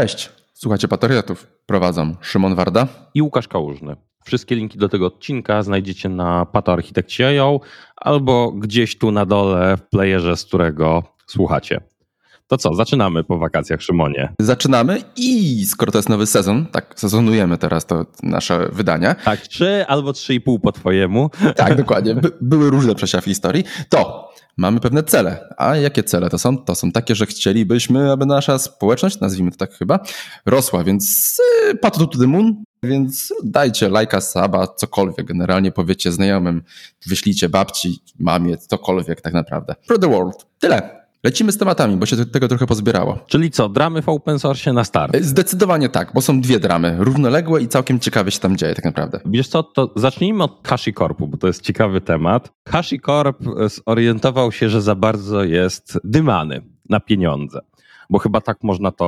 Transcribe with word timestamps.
Cześć, 0.00 0.30
słuchajcie 0.54 0.88
Patriotów. 0.88 1.46
Prowadzą 1.66 2.14
Szymon 2.20 2.54
Warda 2.54 2.86
i 3.14 3.22
Łukasz 3.22 3.48
Kałużny. 3.48 3.96
Wszystkie 4.24 4.54
linki 4.54 4.78
do 4.78 4.88
tego 4.88 5.06
odcinka 5.06 5.62
znajdziecie 5.62 6.08
na 6.08 6.46
patoarchitekci.io 6.46 7.60
albo 7.96 8.52
gdzieś 8.52 8.98
tu 8.98 9.10
na 9.10 9.26
dole 9.26 9.76
w 9.76 9.88
playerze, 9.88 10.36
z 10.36 10.44
którego 10.44 11.02
słuchacie. 11.26 11.80
To 12.50 12.58
co, 12.58 12.74
zaczynamy 12.74 13.24
po 13.24 13.38
wakacjach, 13.38 13.82
Szymonie. 13.82 14.32
Zaczynamy 14.40 15.02
i 15.16 15.64
skoro 15.66 15.92
to 15.92 15.98
jest 15.98 16.08
nowy 16.08 16.26
sezon, 16.26 16.66
tak 16.66 16.92
sezonujemy 16.96 17.58
teraz 17.58 17.86
to 17.86 18.06
nasze 18.22 18.68
wydania. 18.72 19.14
Tak, 19.14 19.40
trzy 19.40 19.84
albo 19.88 20.12
trzy 20.12 20.34
i 20.34 20.40
pół 20.40 20.58
po 20.58 20.72
twojemu. 20.72 21.30
Tak, 21.56 21.76
dokładnie. 21.76 22.14
By, 22.14 22.32
były 22.40 22.70
różne 22.70 22.94
przejścia 22.94 23.20
w 23.20 23.24
historii. 23.24 23.64
To 23.88 24.30
mamy 24.56 24.80
pewne 24.80 25.02
cele. 25.02 25.54
A 25.56 25.76
jakie 25.76 26.02
cele 26.02 26.30
to 26.30 26.38
są? 26.38 26.58
To 26.58 26.74
są 26.74 26.92
takie, 26.92 27.14
że 27.14 27.26
chcielibyśmy, 27.26 28.12
aby 28.12 28.26
nasza 28.26 28.58
społeczność, 28.58 29.20
nazwijmy 29.20 29.50
to 29.50 29.56
tak 29.56 29.72
chyba, 29.72 30.00
rosła, 30.46 30.84
więc 30.84 31.36
yy, 31.66 31.74
path 31.74 31.98
to 31.98 32.06
the 32.06 32.26
moon, 32.26 32.64
więc 32.82 33.34
dajcie 33.44 33.88
lajka, 33.88 34.20
saba, 34.20 34.66
cokolwiek. 34.66 35.26
Generalnie 35.26 35.72
powiecie 35.72 36.12
znajomym, 36.12 36.62
wyślijcie 37.06 37.48
babci, 37.48 38.02
mamie, 38.18 38.58
cokolwiek 38.58 39.20
tak 39.20 39.32
naprawdę. 39.32 39.74
For 39.86 40.00
the 40.00 40.08
world. 40.08 40.46
Tyle. 40.58 40.99
Lecimy 41.24 41.52
z 41.52 41.58
tematami, 41.58 41.96
bo 41.96 42.06
się 42.06 42.26
tego 42.26 42.48
trochę 42.48 42.66
pozbierało. 42.66 43.18
Czyli 43.26 43.50
co, 43.50 43.68
dramy 43.68 44.02
w 44.02 44.08
open 44.08 44.38
source 44.38 44.72
na 44.72 44.84
start? 44.84 45.16
Zdecydowanie 45.20 45.88
tak, 45.88 46.12
bo 46.14 46.20
są 46.20 46.40
dwie 46.40 46.60
dramy, 46.60 46.96
równoległe 46.98 47.62
i 47.62 47.68
całkiem 47.68 48.00
ciekawe 48.00 48.30
się 48.30 48.40
tam 48.40 48.56
dzieje 48.56 48.74
tak 48.74 48.84
naprawdę. 48.84 49.20
Wiesz 49.26 49.48
co, 49.48 49.62
to 49.62 49.92
zacznijmy 49.96 50.44
od 50.44 50.68
HashiCorpu, 50.68 51.28
bo 51.28 51.36
to 51.36 51.46
jest 51.46 51.62
ciekawy 51.62 52.00
temat. 52.00 52.52
HashiCorp 52.68 53.38
zorientował 53.86 54.52
się, 54.52 54.68
że 54.68 54.82
za 54.82 54.94
bardzo 54.94 55.44
jest 55.44 55.98
dymany 56.04 56.62
na 56.88 57.00
pieniądze 57.00 57.60
bo 58.10 58.18
chyba 58.18 58.40
tak 58.40 58.62
można 58.62 58.92
to 58.92 59.06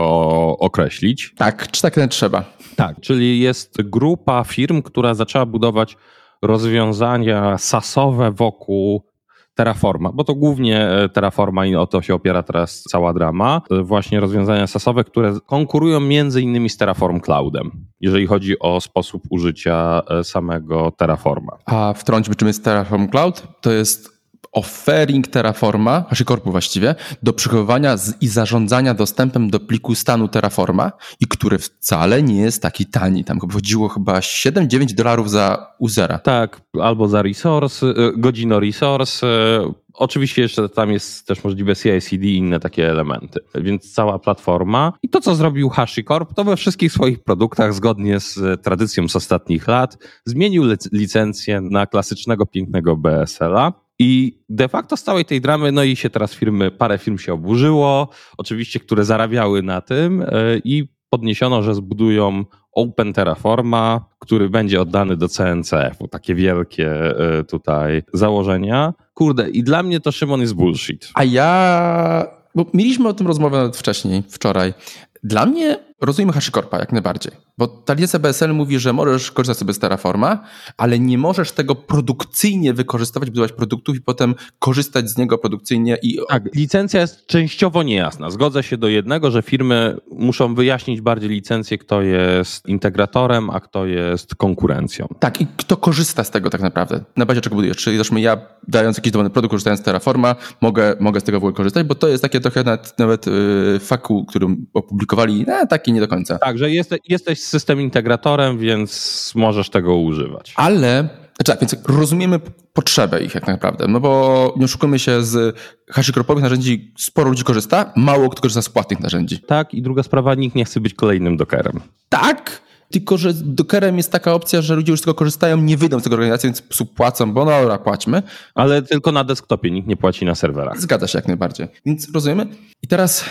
określić. 0.59 1.35
Tak, 1.37 1.71
czy 1.71 1.83
tak 1.83 1.97
nie 1.97 2.09
trzeba. 2.09 2.45
Tak, 2.77 3.01
czyli 3.01 3.41
jest 3.41 3.83
grupa 3.83 4.45
firm, 4.45 4.83
która 4.83 5.15
zaczęła 5.15 5.47
budować 5.47 5.97
rozwiązania 6.43 7.59
sasowe 7.59 8.33
wokół 8.33 9.12
Terraforma, 9.55 10.13
bo 10.15 10.25
to 10.25 10.35
głównie 10.35 10.89
e, 10.89 11.09
Terraforma 11.09 11.67
i 11.67 11.75
o 11.75 11.87
to 11.87 12.03
się 12.03 12.15
opiera 12.15 12.43
teraz 12.43 12.83
cała 12.83 13.13
drama. 13.13 13.63
E, 13.71 13.83
właśnie 13.83 14.21
rozwiązania 14.21 14.67
sasowe, 14.67 15.05
które 15.05 15.35
konkurują 15.47 16.01
między 16.01 16.43
innymi 16.43 16.71
z 16.71 16.77
Terraform 16.77 17.21
Cloudem, 17.21 17.71
jeżeli 18.01 18.27
chodzi 18.27 18.59
o 18.59 18.81
sposób 18.81 19.23
użycia 19.31 20.03
e, 20.11 20.25
samego 20.25 20.91
Terraforma. 20.91 21.53
A 21.67 21.95
wtrąćmy, 21.97 22.35
czym 22.35 22.49
jest 22.49 22.65
Terraform 22.65 23.09
Cloud? 23.09 23.43
To 23.61 23.73
jest 23.73 24.22
offering 24.53 25.29
Terraforma, 25.29 26.05
HashiCorpu 26.09 26.51
właściwie, 26.51 26.95
do 27.23 27.33
przechowywania 27.33 27.97
i 28.21 28.29
zarządzania 28.29 28.95
dostępem 28.95 29.51
do 29.51 29.61
pliku 29.61 29.95
stanu 29.95 30.29
Terraforma 30.29 30.93
i 31.21 31.27
który 31.27 31.59
wcale 31.59 32.23
nie 32.23 32.41
jest 32.41 32.63
taki 32.63 32.87
tani. 32.87 33.25
Tam 33.25 33.39
chodziło 33.41 33.89
chyba 33.89 34.21
7-9 34.21 34.95
dolarów 34.95 35.31
za 35.31 35.75
usera. 35.79 36.19
Tak, 36.19 36.61
albo 36.83 37.09
za 37.09 37.23
resource, 37.23 37.87
y, 37.87 37.95
godzino 38.17 38.61
resource. 38.61 39.27
Y, 39.27 39.75
oczywiście 39.95 40.43
jeszcze 40.43 40.69
tam 40.69 40.93
jest 40.93 41.27
też 41.27 41.45
możliwe 41.45 41.77
CI/CD 41.77 42.27
i 42.27 42.37
inne 42.37 42.61
takie 42.61 42.91
elementy. 42.91 43.41
Więc 43.55 43.93
cała 43.93 44.19
platforma. 44.19 44.93
I 45.03 45.09
to, 45.09 45.21
co 45.21 45.35
zrobił 45.35 45.69
HashiCorp, 45.69 46.35
to 46.35 46.45
we 46.45 46.57
wszystkich 46.57 46.93
swoich 46.93 47.25
produktach, 47.25 47.75
zgodnie 47.75 48.21
z 48.21 48.63
tradycją 48.63 49.09
z 49.09 49.17
ostatnich 49.17 49.69
lat, 49.69 49.99
zmienił 50.25 50.65
licencję 50.93 51.61
na 51.61 51.87
klasycznego, 51.87 52.47
pięknego 52.47 52.97
BSL-a 52.97 53.82
i 53.99 54.43
de 54.49 54.69
facto 54.69 54.97
z 54.97 55.03
całej 55.03 55.25
tej 55.25 55.41
dramy, 55.41 55.73
no 55.73 55.83
i 55.83 55.97
się 55.97 56.11
teraz 56.11 56.35
firmy, 56.35 56.71
parę 56.71 56.99
firm 56.99 57.19
się 57.19 57.33
oburzyło, 57.33 58.09
oczywiście, 58.39 58.81
które 58.81 59.05
zarabiały 59.05 59.63
na 59.63 59.81
tym 59.81 60.23
e, 60.23 60.27
i 60.65 60.89
podniesiono, 61.11 61.63
że 61.63 61.75
zbudują 61.75 62.45
Open 62.73 63.13
Terraforma, 63.13 64.05
który 64.19 64.51
będzie 64.51 64.81
oddany 64.81 65.17
do 65.17 65.29
CNCF-u. 65.29 66.09
Takie 66.09 66.35
wielkie 66.35 66.91
e, 66.91 67.45
tutaj 67.45 68.03
założenia. 68.13 68.95
Kurde, 69.15 69.51
i 69.51 69.63
dla 69.63 69.83
mnie 69.83 70.01
to 70.01 70.13
Szymon 70.13 70.41
jest 70.41 70.55
bullshit. 70.55 71.11
A 71.15 71.25
ja, 71.25 72.27
bo 72.55 72.67
mieliśmy 72.75 73.09
o 73.09 73.13
tym 73.13 73.27
rozmowę 73.27 73.57
nawet 73.57 73.77
wcześniej, 73.77 74.23
wczoraj. 74.29 74.75
Dla 75.23 75.47
mnie 75.47 75.79
rozumiem 76.03 76.33
HashiCorpa 76.33 76.79
jak 76.79 76.93
najbardziej, 76.93 77.33
bo 77.59 77.67
ta 77.67 77.93
licencja 77.93 78.19
BSL 78.19 78.55
mówi, 78.55 78.79
że 78.79 78.93
możesz 78.93 79.31
korzystać 79.31 79.59
sobie 79.59 79.75
z 79.75 79.79
Terraforma, 79.79 80.45
ale 80.77 80.99
nie 80.99 81.19
możesz 81.19 81.53
tego 81.53 81.75
produkcyjnie 81.75 82.75
wykorzystywać, 82.75 83.31
budować 83.31 83.53
produktów 83.53 83.97
i 83.97 84.01
potem 84.01 84.35
korzystać 84.59 85.11
z 85.11 85.17
niego 85.17 85.39
produkcyjnie. 85.39 85.99
I... 86.03 86.19
Tak, 86.29 86.55
licencja 86.55 87.01
jest 87.01 87.27
częściowo 87.27 87.83
niejasna. 87.83 88.31
Zgodzę 88.31 88.63
się 88.63 88.77
do 88.77 88.89
jednego, 88.89 89.31
że 89.31 89.43
firmy 89.43 89.97
muszą 90.11 90.55
wyjaśnić 90.55 91.01
bardziej 91.01 91.31
licencję, 91.31 91.79
kto 91.79 92.03
jest 92.03 92.69
integratorem, 92.69 93.51
a 93.51 93.61
kto 93.61 93.87
jest 93.87 94.35
konkurencją. 94.35 95.09
Tak, 95.19 95.41
i 95.41 95.47
kto 95.57 95.77
korzysta 95.77 96.25
z 96.25 96.31
tego 96.31 96.51
tak 96.51 96.61
naprawdę, 96.61 97.01
na 97.17 97.27
bazie 97.27 97.41
czego 97.41 97.57
budujesz. 97.57 97.77
Czyli 97.77 97.97
zresztą 97.97 98.17
ja, 98.17 98.37
dając 98.69 98.97
jakiś 98.97 99.13
dowolny 99.13 99.31
produkt, 99.31 99.51
korzystając 99.51 99.81
z 99.81 99.85
Terraforma, 99.85 100.35
mogę, 100.61 100.97
mogę 101.01 101.21
z 101.21 101.25
tego 101.25 101.41
w 101.41 101.43
ogóle 101.43 101.53
korzystać, 101.53 101.87
bo 101.87 101.95
to 101.95 102.09
jest 102.09 102.23
takie 102.23 102.41
trochę 102.41 102.65
nawet, 102.65 102.99
nawet 102.99 103.27
yy, 103.27 103.79
faku, 103.81 104.25
którym 104.25 104.67
opublikowali, 104.75 105.45
no, 105.49 105.67
taki 105.67 105.92
nie 105.93 106.01
do 106.01 106.09
końca. 106.09 106.39
Tak, 106.39 106.59
że 106.59 106.71
jeste, 106.71 106.97
jesteś 107.09 107.43
system 107.43 107.81
integratorem, 107.81 108.59
więc 108.59 109.33
możesz 109.35 109.71
tego 109.71 109.97
używać. 109.97 110.53
Ale, 110.57 111.09
znaczy 111.37 111.53
tak, 111.53 111.61
więc 111.61 111.77
rozumiemy 111.89 112.41
potrzebę 112.73 113.23
ich 113.23 113.35
jak 113.35 113.47
naprawdę, 113.47 113.89
no 113.89 114.01
bo 114.01 114.55
nie 114.57 114.65
oszukujmy 114.65 114.99
się, 114.99 115.23
z 115.23 115.57
HashiCorpowych 115.91 116.43
narzędzi 116.43 116.93
sporo 116.99 117.31
ludzi 117.31 117.45
korzysta, 117.45 117.93
mało 117.97 118.29
kto 118.29 118.43
korzysta 118.43 118.63
z 118.63 118.69
płatnych 118.69 119.01
narzędzi. 119.01 119.39
Tak, 119.41 119.75
i 119.75 119.83
druga 119.83 120.03
sprawa, 120.03 120.35
nikt 120.35 120.57
nie 120.57 120.65
chce 120.65 120.81
być 120.81 120.95
kolejnym 120.95 121.37
dokerem. 121.37 121.81
Tak, 122.09 122.63
tylko, 122.93 123.19
że 123.19 123.35
Dockerem 123.35 123.97
jest 123.97 124.13
taka 124.13 124.33
opcja, 124.33 124.63
że 124.63 124.75
ludzie 124.75 124.93
już 124.93 125.01
z 125.01 125.03
tego 125.03 125.15
korzystają, 125.15 125.57
nie 125.57 125.77
wyjdą 125.77 126.01
z 126.01 126.03
tego 126.03 126.15
organizacji, 126.15 126.47
więc 126.47 126.63
płacą, 126.95 127.33
bo 127.33 127.45
no 127.45 127.51
dobra, 127.51 127.79
płaćmy. 127.79 128.23
Ale 128.55 128.83
tylko 128.83 129.13
na 129.13 129.25
desktopie, 129.25 129.71
nikt 129.71 129.89
nie 129.89 129.97
płaci 129.97 130.25
na 130.25 130.35
serwerach. 130.35 130.81
Zgadza 130.81 131.07
się 131.07 131.19
jak 131.19 131.29
najbardziej. 131.29 131.69
Więc 131.87 132.11
rozumiemy. 132.15 132.47
I 132.83 132.89
teraz 132.89 133.25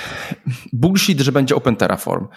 bullshit, 0.73 1.19
że 1.19 1.31
będzie 1.31 1.55
Open 1.55 1.75
Terraform. 1.75 2.27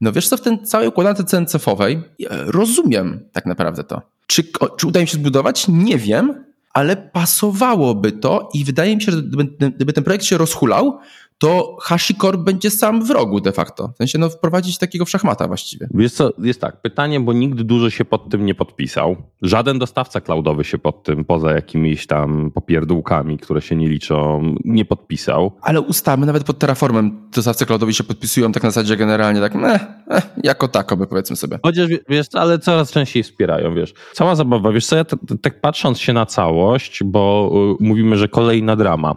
No 0.00 0.12
wiesz 0.12 0.28
co, 0.28 0.36
w 0.36 0.40
tej 0.40 0.62
całej 0.62 0.88
układance 0.88 1.18
CNCF-owej 1.30 2.02
rozumiem 2.30 3.20
tak 3.32 3.46
naprawdę 3.46 3.84
to. 3.84 4.02
Czy, 4.26 4.44
czy 4.76 4.86
uda 4.86 5.00
mi 5.00 5.06
się 5.06 5.16
zbudować? 5.16 5.68
Nie 5.68 5.98
wiem, 5.98 6.44
ale 6.74 6.96
pasowałoby 6.96 8.12
to 8.12 8.48
i 8.54 8.64
wydaje 8.64 8.96
mi 8.96 9.02
się, 9.02 9.12
że 9.12 9.22
gdyby, 9.22 9.44
gdyby 9.70 9.92
ten 9.92 10.04
projekt 10.04 10.24
się 10.24 10.38
rozhulał, 10.38 10.98
to 11.40 11.76
HashiCorp 11.80 12.40
będzie 12.40 12.70
sam 12.70 13.04
w 13.04 13.10
rogu 13.10 13.40
de 13.40 13.52
facto. 13.52 13.88
W 13.88 13.96
sensie 13.96 14.18
no, 14.18 14.28
wprowadzić 14.28 14.78
takiego 14.78 15.04
w 15.04 15.10
szachmata 15.10 15.48
właściwie. 15.48 15.88
Wiesz 15.94 16.12
co, 16.12 16.32
jest 16.38 16.60
tak, 16.60 16.82
pytanie, 16.82 17.20
bo 17.20 17.32
nikt 17.32 17.60
dużo 17.60 17.90
się 17.90 18.04
pod 18.04 18.28
tym 18.28 18.46
nie 18.46 18.54
podpisał. 18.54 19.16
Żaden 19.42 19.78
dostawca 19.78 20.20
cloudowy 20.20 20.64
się 20.64 20.78
pod 20.78 21.02
tym, 21.02 21.24
poza 21.24 21.52
jakimiś 21.52 22.06
tam 22.06 22.50
popierdółkami, 22.50 23.38
które 23.38 23.60
się 23.60 23.76
nie 23.76 23.88
liczą, 23.88 24.54
nie 24.64 24.84
podpisał. 24.84 25.52
Ale 25.62 25.80
ustawy 25.80 26.26
nawet 26.26 26.44
pod 26.44 26.58
Terraformem 26.58 27.28
dostawcy 27.34 27.66
cloudowi 27.66 27.94
się 27.94 28.04
podpisują 28.04 28.52
tak 28.52 28.62
na 28.62 28.70
zasadzie 28.70 28.96
generalnie 28.96 29.40
tak, 29.40 29.54
eh, 29.54 29.86
eh, 30.10 30.30
jako 30.44 30.68
tako 30.68 30.96
by 30.96 31.06
powiedzmy 31.06 31.36
sobie. 31.36 31.58
Chociaż 31.62 31.88
wiesz, 32.08 32.26
ale 32.32 32.58
coraz 32.58 32.92
częściej 32.92 33.22
wspierają, 33.22 33.74
wiesz. 33.74 33.94
Cała 34.12 34.34
zabawa, 34.34 34.72
wiesz 34.72 34.86
co, 34.86 34.96
ja 34.96 35.04
tak 35.42 35.60
patrząc 35.60 35.98
się 35.98 36.12
na 36.12 36.26
całość, 36.26 37.04
bo 37.04 37.50
y, 37.80 37.84
mówimy, 37.84 38.16
że 38.16 38.28
kolejna 38.28 38.76
drama. 38.76 39.16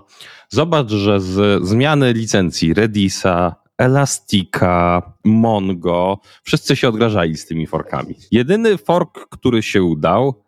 Zobacz, 0.54 0.90
że 0.90 1.22
z 1.22 1.64
zmiany 1.68 2.14
licencji 2.14 2.74
Redisa, 2.74 3.56
Elastica, 3.78 5.02
Mongo, 5.24 6.20
wszyscy 6.44 6.76
się 6.76 6.90
odgrażali 6.90 7.38
z 7.38 7.46
tymi 7.46 7.68
forkami. 7.68 8.16
Jedyny 8.32 8.78
fork, 8.78 9.28
który 9.30 9.64
się 9.64 9.84
udał, 9.84 10.44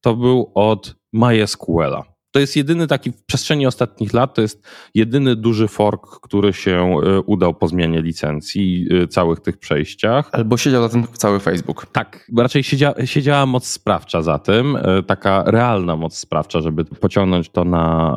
to 0.00 0.16
był 0.16 0.50
od 0.54 0.94
MySQLa. 1.12 2.17
To 2.30 2.40
jest 2.40 2.56
jedyny 2.56 2.86
taki 2.86 3.12
w 3.12 3.22
przestrzeni 3.22 3.66
ostatnich 3.66 4.12
lat, 4.12 4.34
to 4.34 4.42
jest 4.42 4.62
jedyny 4.94 5.36
duży 5.36 5.68
fork, 5.68 6.20
który 6.20 6.52
się 6.52 7.00
e, 7.06 7.20
udał 7.20 7.54
po 7.54 7.68
zmianie 7.68 8.02
licencji, 8.02 8.88
e, 9.02 9.08
całych 9.08 9.40
tych 9.40 9.56
przejściach. 9.56 10.28
Albo 10.32 10.56
siedział 10.56 10.82
za 10.82 10.88
tym 10.88 11.06
cały 11.12 11.40
Facebook. 11.40 11.86
Tak, 11.92 12.30
raczej 12.38 12.62
siedziała, 12.62 13.06
siedziała 13.06 13.46
moc 13.46 13.66
sprawcza 13.66 14.22
za 14.22 14.38
tym, 14.38 14.76
e, 14.76 15.02
taka 15.02 15.42
realna 15.46 15.96
moc 15.96 16.18
sprawcza, 16.18 16.60
żeby 16.60 16.84
pociągnąć 16.84 17.48
to 17.48 17.64
na 17.64 18.16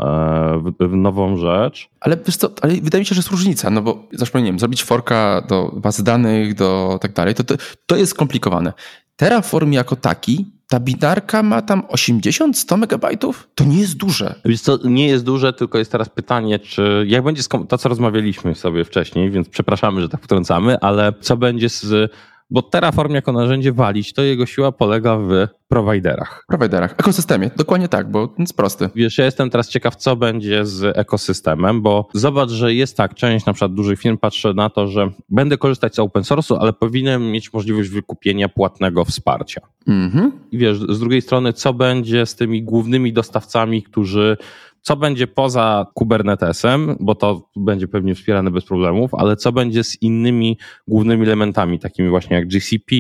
w, 0.64 0.88
w 0.88 0.96
nową 0.96 1.38
rzecz. 1.38 1.90
Ale 2.00 2.18
wiesz 2.26 2.38
co, 2.38 2.50
ale 2.62 2.74
wydaje 2.74 3.00
mi 3.00 3.06
się, 3.06 3.16
że 3.16 3.20
jest 3.20 3.32
różnica, 3.32 3.70
no 3.70 3.82
bo 3.82 4.08
wiem, 4.36 4.60
zrobić 4.60 4.84
forka 4.84 5.42
do 5.50 5.72
bazy 5.76 6.04
danych, 6.04 6.56
do 6.56 7.00
tak 7.02 7.14
dalej, 7.14 7.36
to, 7.36 7.44
to, 7.44 7.56
to 7.86 7.96
jest 7.96 8.12
skomplikowane. 8.12 8.74
Terraform 9.16 9.72
jako 9.72 9.96
taki 9.96 10.46
ta 10.72 10.80
binarka 10.80 11.44
ma 11.44 11.62
tam 11.62 11.82
80-100 11.82 12.78
megabajtów? 12.78 13.48
To 13.56 13.64
nie 13.64 13.80
jest 13.80 13.98
duże. 13.98 14.36
Wiesz 14.46 14.62
co, 14.62 14.80
nie 14.84 15.08
jest 15.08 15.24
duże, 15.26 15.54
tylko 15.54 15.78
jest 15.78 15.92
teraz 15.92 16.10
pytanie, 16.10 16.60
czy 16.60 17.06
jak 17.08 17.24
będzie 17.24 17.44
to, 17.68 17.78
co 17.78 17.90
rozmawialiśmy 17.90 18.56
sobie 18.56 18.86
wcześniej, 18.86 19.32
więc 19.32 19.50
przepraszamy, 19.50 20.02
że 20.02 20.10
tak 20.10 20.24
wtrącamy, 20.24 20.80
ale 20.80 21.14
co 21.22 21.38
będzie 21.38 21.70
z 21.70 22.12
Bo 22.52 22.62
Terraform 22.62 23.14
jako 23.14 23.32
narzędzie 23.32 23.72
walić, 23.72 24.14
to 24.14 24.22
jego 24.22 24.46
siła 24.46 24.72
polega 24.72 25.18
w 25.18 25.48
prowajderach. 25.68 26.46
Prowajderach, 26.48 26.96
ekosystemie, 26.98 27.52
dokładnie 27.56 27.88
tak, 27.88 28.12
bo 28.12 28.34
jest 28.40 28.58
prosty. 28.58 28.90
Wiesz, 28.96 29.18
ja 29.18 29.26
jestem 29.26 29.50
teraz 29.50 29.70
ciekaw, 29.70 29.96
co 29.96 30.16
będzie 30.16 30.66
z 30.66 30.98
ekosystemem, 30.98 31.82
bo 31.82 32.10
zobacz, 32.14 32.50
że 32.50 32.74
jest 32.74 32.98
tak, 32.98 33.16
część 33.16 33.46
na 33.46 33.54
przykład 33.54 33.74
dużych 33.74 34.00
firm 34.00 34.18
patrzy 34.18 34.54
na 34.54 34.70
to, 34.70 34.88
że 34.88 35.12
będę 35.30 35.58
korzystać 35.58 35.96
z 35.96 36.00
open 36.00 36.24
source'u, 36.24 36.58
ale 36.60 36.74
powinien 36.74 37.32
mieć 37.32 37.54
możliwość 37.54 37.90
wykupienia 37.90 38.50
płatnego 38.50 39.06
wsparcia. 39.06 39.62
Mhm. 39.88 40.32
I 40.52 40.58
wiesz, 40.58 40.80
z 40.80 41.00
drugiej 41.00 41.22
strony, 41.22 41.54
co 41.54 41.74
będzie 41.74 42.26
z 42.26 42.36
tymi 42.36 42.64
głównymi 42.64 43.14
dostawcami, 43.14 43.84
którzy 43.84 44.38
co 44.82 44.96
będzie 44.96 45.28
poza 45.28 45.86
Kubernetesem, 45.94 46.96
bo 47.00 47.16
to 47.16 47.50
będzie 47.56 47.88
pewnie 47.88 48.16
wspierane 48.16 48.52
bez 48.52 48.66
problemów, 48.66 49.14
ale 49.14 49.36
co 49.36 49.52
będzie 49.52 49.84
z 49.84 50.02
innymi 50.02 50.58
głównymi 50.88 51.24
elementami, 51.24 51.80
takimi 51.80 52.10
właśnie 52.10 52.36
jak 52.36 52.48
GCP, 52.48 52.96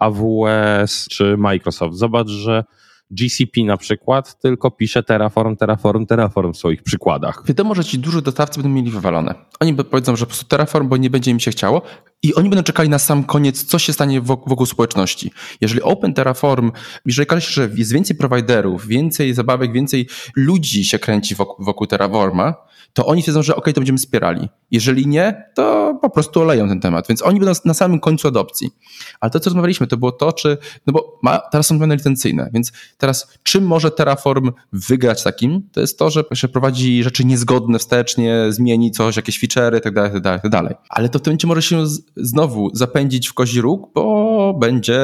AWS 0.00 1.08
czy 1.10 1.36
Microsoft. 1.36 1.96
Zobacz, 1.96 2.28
że 2.28 2.64
GCP 3.12 3.64
na 3.64 3.76
przykład 3.76 4.40
tylko 4.40 4.70
pisze 4.70 5.02
Terraform, 5.02 5.56
Terraform, 5.56 6.06
Terraform 6.06 6.52
w 6.52 6.56
swoich 6.56 6.82
przykładach. 6.82 7.42
Wiadomo, 7.46 7.74
że 7.74 7.84
ci 7.84 7.98
duży 7.98 8.22
dostawcy 8.22 8.62
będą 8.62 8.76
mieli 8.76 8.90
wywalone. 8.90 9.34
Oni 9.60 9.74
powiedzą, 9.74 10.16
że 10.16 10.26
po 10.26 10.30
prostu 10.30 10.46
Terraform, 10.46 10.88
bo 10.88 10.96
nie 10.96 11.10
będzie 11.10 11.30
im 11.30 11.40
się 11.40 11.50
chciało 11.50 11.82
i 12.22 12.34
oni 12.34 12.48
będą 12.48 12.62
czekali 12.62 12.88
na 12.88 12.98
sam 12.98 13.24
koniec, 13.24 13.64
co 13.64 13.78
się 13.78 13.92
stanie 13.92 14.20
wokół 14.20 14.66
społeczności. 14.66 15.30
Jeżeli 15.60 15.82
Open 15.82 16.14
Terraform, 16.14 16.72
jeżeli 17.06 17.26
okaże 17.28 17.46
się, 17.46 17.52
że 17.52 17.70
jest 17.74 17.92
więcej 17.92 18.16
prowajderów, 18.16 18.86
więcej 18.86 19.34
zabawek, 19.34 19.72
więcej 19.72 20.08
ludzi 20.36 20.84
się 20.84 20.98
kręci 20.98 21.34
wokół, 21.34 21.64
wokół 21.64 21.86
Terraforma, 21.86 22.54
to 22.92 23.06
oni 23.06 23.22
wiedzą, 23.22 23.42
że 23.42 23.56
ok, 23.56 23.66
to 23.66 23.80
będziemy 23.80 23.98
wspierali. 23.98 24.48
Jeżeli 24.70 25.06
nie, 25.06 25.44
to 25.54 25.98
po 26.02 26.10
prostu 26.10 26.40
oleją 26.40 26.68
ten 26.68 26.80
temat. 26.80 27.08
Więc 27.08 27.22
oni 27.22 27.40
będą 27.40 27.60
na 27.64 27.74
samym 27.74 28.00
końcu 28.00 28.28
adopcji. 28.28 28.70
Ale 29.20 29.30
to, 29.30 29.40
co 29.40 29.50
rozmawialiśmy, 29.50 29.86
to 29.86 29.96
było 29.96 30.12
to, 30.12 30.32
czy, 30.32 30.58
no 30.86 30.92
bo 30.92 31.18
ma, 31.22 31.38
teraz 31.38 31.66
są 31.66 31.76
zmiany 31.76 31.96
licencyjne, 31.96 32.50
więc 32.52 32.72
teraz 33.02 33.38
czym 33.42 33.64
może 33.64 33.90
Terraform 33.90 34.52
wygrać 34.72 35.22
takim? 35.22 35.68
To 35.72 35.80
jest 35.80 35.98
to, 35.98 36.10
że, 36.10 36.24
że 36.30 36.48
prowadzi 36.48 37.02
rzeczy 37.02 37.24
niezgodne 37.24 37.78
wstecznie, 37.78 38.46
zmieni 38.48 38.90
coś, 38.90 39.16
jakieś 39.16 39.40
feature'y, 39.40 39.92
dalej, 39.92 40.40
tak 40.42 40.48
dalej. 40.48 40.74
Ale 40.88 41.08
to 41.08 41.18
w 41.18 41.22
tym 41.22 41.30
momencie 41.32 41.46
może 41.46 41.62
się 41.62 41.84
znowu 42.16 42.70
zapędzić 42.74 43.28
w 43.28 43.34
kozi 43.34 43.60
róg, 43.60 43.90
bo 43.94 44.54
będzie 44.60 44.98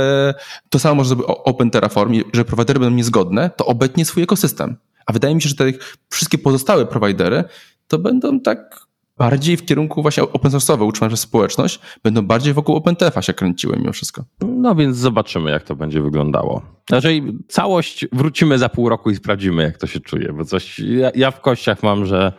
to 0.71 0.79
samo 0.79 0.95
może 0.95 1.09
zrobić 1.09 1.27
Open 1.29 1.71
Terraform, 1.71 2.15
że 2.33 2.45
prowajdery 2.45 2.81
będą 2.81 2.97
niezgodne, 2.97 3.51
to 3.57 3.67
obetnie 3.67 4.05
swój 4.05 4.23
ekosystem. 4.23 4.77
A 5.07 5.13
wydaje 5.13 5.35
mi 5.35 5.43
się, 5.43 5.49
że 5.49 5.55
te 5.55 5.65
wszystkie 6.11 6.39
pozostałe 6.39 6.87
prowajdery 6.87 7.45
to 7.89 7.99
będą 7.99 8.41
tak 8.41 8.88
bardziej 9.19 9.57
w 9.57 9.65
kierunku 9.65 10.03
właśnie 10.03 10.23
open 10.23 10.51
source'owe, 10.51 10.87
utrzymać 10.87 11.11
przez 11.11 11.21
społeczność, 11.21 11.81
będą 12.03 12.27
bardziej 12.27 12.55
wokół 12.55 12.77
OpenTF-a 12.77 13.23
się 13.23 13.35
kręciły 13.35 13.77
mimo 13.77 13.93
wszystko. 13.93 14.25
No 14.41 14.75
więc 14.75 14.97
zobaczymy, 14.97 15.51
jak 15.51 15.63
to 15.63 15.77
będzie 15.77 16.03
wyglądało. 16.03 16.63
Znaczy 16.89 17.23
całość 17.49 18.07
wrócimy 18.13 18.59
za 18.59 18.69
pół 18.69 18.89
roku 18.89 19.11
i 19.11 19.17
sprawdzimy, 19.17 19.63
jak 19.63 19.79
to 19.79 19.87
się 19.87 20.01
czuje, 20.01 20.33
bo 20.33 20.45
coś 20.45 20.79
ja, 20.79 21.11
ja 21.15 21.31
w 21.31 21.41
kościach 21.41 21.83
mam, 21.83 22.07
że 22.07 22.33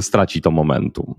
straci 0.00 0.42
to 0.42 0.50
momentum. 0.50 1.14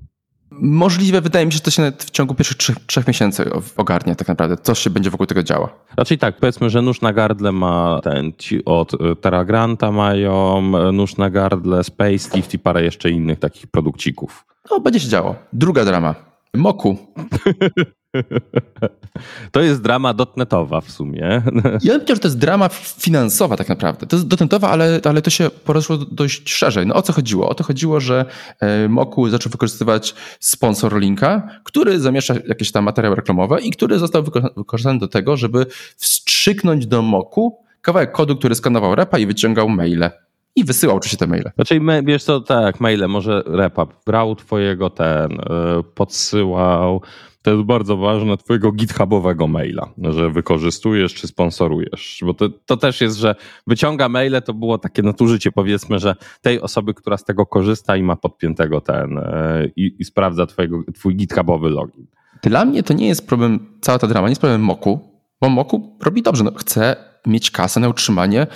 Możliwe, 0.62 1.22
wydaje 1.22 1.46
mi 1.46 1.52
się, 1.52 1.56
że 1.56 1.62
to 1.62 1.72
się 1.72 1.92
w 2.00 2.12
ciągu 2.12 2.36
pierwszych 2.36 2.58
trzech, 2.58 2.76
trzech 2.86 3.08
miesięcy 3.08 3.50
ogarnie 3.78 4.16
tak 4.16 4.28
naprawdę. 4.28 4.58
Coś 4.58 4.80
się 4.80 4.90
będzie 4.90 5.10
wokół 5.10 5.26
tego 5.26 5.44
działa. 5.44 5.70
Raczej 5.98 6.18
tak, 6.18 6.38
powiedzmy, 6.38 6.70
że 6.70 6.82
nóż 6.82 7.02
na 7.02 7.14
gardle 7.14 7.52
ma 7.52 8.00
ten, 8.04 8.34
ci 8.38 8.66
od 8.66 8.94
y, 8.94 8.98
Terragranta 9.22 9.92
mają, 9.92 10.64
y, 10.90 10.92
nóż 10.92 11.18
na 11.18 11.30
gardle, 11.30 11.84
Space 11.84 12.36
Lift 12.36 12.54
i 12.54 12.60
parę 12.60 12.84
jeszcze 12.84 13.10
innych 13.10 13.40
takich 13.40 13.68
produkcików. 13.68 14.46
No, 14.72 14.80
będzie 14.80 15.00
się 15.00 15.10
działo. 15.10 15.36
Druga 15.54 15.86
drama. 15.86 16.16
Moku. 16.54 16.98
To 19.52 19.62
jest 19.62 19.82
drama 19.82 20.14
dotnetowa 20.14 20.82
w 20.82 20.92
sumie. 20.92 21.22
Ja 21.24 21.42
bym 21.42 22.00
powiedział, 22.00 22.16
że 22.16 22.20
to 22.20 22.28
jest 22.28 22.38
drama 22.38 22.70
finansowa 22.70 23.58
tak 23.58 23.70
naprawdę. 23.70 24.08
To 24.08 24.16
jest 24.16 24.28
dotnetowa, 24.28 24.70
ale, 24.70 25.00
ale 25.04 25.22
to 25.22 25.30
się 25.30 25.50
poruszyło 25.50 26.00
dość 26.12 26.54
szerzej. 26.54 26.88
No 26.88 26.96
o 26.96 27.02
co 27.02 27.14
chodziło? 27.14 27.50
O 27.50 27.54
to 27.54 27.64
chodziło, 27.64 28.00
że 28.00 28.26
e, 28.60 28.90
Moku 28.90 29.30
zaczął 29.30 29.52
wykorzystywać 29.52 30.16
sponsor 30.40 31.00
linka, 31.00 31.48
który 31.64 32.00
zamieszcza 32.00 32.34
jakieś 32.48 32.72
tam 32.72 32.84
materiały 32.84 33.16
reklamowe 33.16 33.62
i 33.62 33.72
który 33.72 34.00
został 34.00 34.24
wykorzystany 34.58 35.00
do 35.00 35.08
tego, 35.08 35.38
żeby 35.38 35.66
wstrzyknąć 35.98 36.88
do 36.88 37.02
Moku 37.02 37.58
kawałek 37.82 38.12
kodu, 38.12 38.36
który 38.36 38.56
skanował 38.56 38.96
repa 38.96 39.20
i 39.20 39.26
wyciągał 39.26 39.70
maile 39.70 40.10
i 40.56 40.64
wysyłał 40.64 40.98
oczywiście 40.98 41.18
te 41.18 41.28
maile. 41.28 41.52
Znaczy, 41.56 41.82
wiesz 42.04 42.24
co, 42.24 42.42
tak, 42.42 42.80
maile, 42.80 43.08
może 43.08 43.44
repa 43.46 43.88
brał 44.06 44.36
twojego 44.36 44.90
ten, 44.90 45.32
e, 45.32 45.84
podsyłał, 45.96 47.02
to 47.46 47.52
jest 47.52 47.64
bardzo 47.64 47.98
ważne, 47.98 48.38
twojego 48.38 48.72
githubowego 48.72 49.48
maila, 49.48 49.90
że 49.98 50.30
wykorzystujesz 50.30 51.14
czy 51.14 51.28
sponsorujesz, 51.28 52.24
bo 52.26 52.34
to, 52.34 52.50
to 52.50 52.78
też 52.78 53.02
jest, 53.02 53.18
że 53.18 53.36
wyciąga 53.68 54.10
maile, 54.10 54.42
to 54.46 54.54
było 54.54 54.78
takie 54.78 55.02
nadużycie 55.02 55.52
powiedzmy, 55.52 56.00
że 56.00 56.16
tej 56.42 56.62
osoby, 56.62 56.94
która 56.94 57.18
z 57.18 57.24
tego 57.24 57.46
korzysta 57.46 57.98
i 57.98 58.04
ma 58.04 58.16
podpiętego 58.16 58.82
ten 58.82 59.18
e, 59.18 59.68
i, 59.76 59.96
i 60.00 60.06
sprawdza 60.06 60.46
twojego, 60.46 60.80
twój 60.94 61.16
githubowy 61.16 61.70
login. 61.70 62.08
Dla 62.44 62.66
mnie 62.66 62.84
to 62.84 62.94
nie 62.94 63.08
jest 63.08 63.28
problem, 63.28 63.60
cała 63.82 64.00
ta 64.00 64.08
drama 64.08 64.28
nie 64.28 64.32
jest 64.32 64.42
problem 64.42 64.62
Moku, 64.62 65.00
bo 65.42 65.50
Moku 65.50 65.98
robi 66.04 66.22
dobrze, 66.22 66.44
no, 66.44 66.52
chce 66.52 66.96
mieć 67.28 67.52
kasę 67.52 67.80
na 67.80 67.90
utrzymanie 67.90 68.48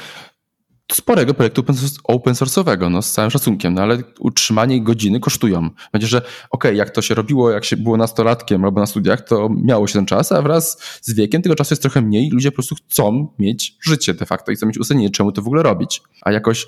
sporego 0.91 1.33
projektu 1.33 1.63
open 2.03 2.33
source'owego, 2.33 2.91
no 2.91 3.01
z 3.01 3.11
całym 3.11 3.31
szacunkiem, 3.31 3.73
no 3.73 3.81
ale 3.81 3.97
utrzymanie 4.19 4.83
godziny 4.83 5.19
kosztują. 5.19 5.69
Będzie, 5.91 6.07
że 6.07 6.17
okej, 6.17 6.31
okay, 6.49 6.75
jak 6.75 6.89
to 6.89 7.01
się 7.01 7.15
robiło, 7.15 7.51
jak 7.51 7.65
się 7.65 7.77
było 7.77 7.97
nastolatkiem 7.97 8.65
albo 8.65 8.79
na 8.79 8.85
studiach, 8.85 9.21
to 9.21 9.49
miało 9.63 9.87
się 9.87 9.93
ten 9.93 10.05
czas, 10.05 10.31
a 10.31 10.41
wraz 10.41 10.81
z 11.01 11.13
wiekiem 11.13 11.41
tego 11.41 11.55
czasu 11.55 11.73
jest 11.73 11.81
trochę 11.81 12.01
mniej 12.01 12.29
ludzie 12.29 12.51
po 12.51 12.55
prostu 12.55 12.75
chcą 12.75 13.33
mieć 13.39 13.77
życie 13.81 14.13
de 14.13 14.25
facto 14.25 14.51
i 14.51 14.55
chcą 14.55 14.65
mieć 14.67 14.77
usunięcie, 14.77 15.11
czemu 15.11 15.31
to 15.31 15.41
w 15.41 15.47
ogóle 15.47 15.63
robić. 15.63 16.01
A 16.21 16.31
jakoś 16.31 16.67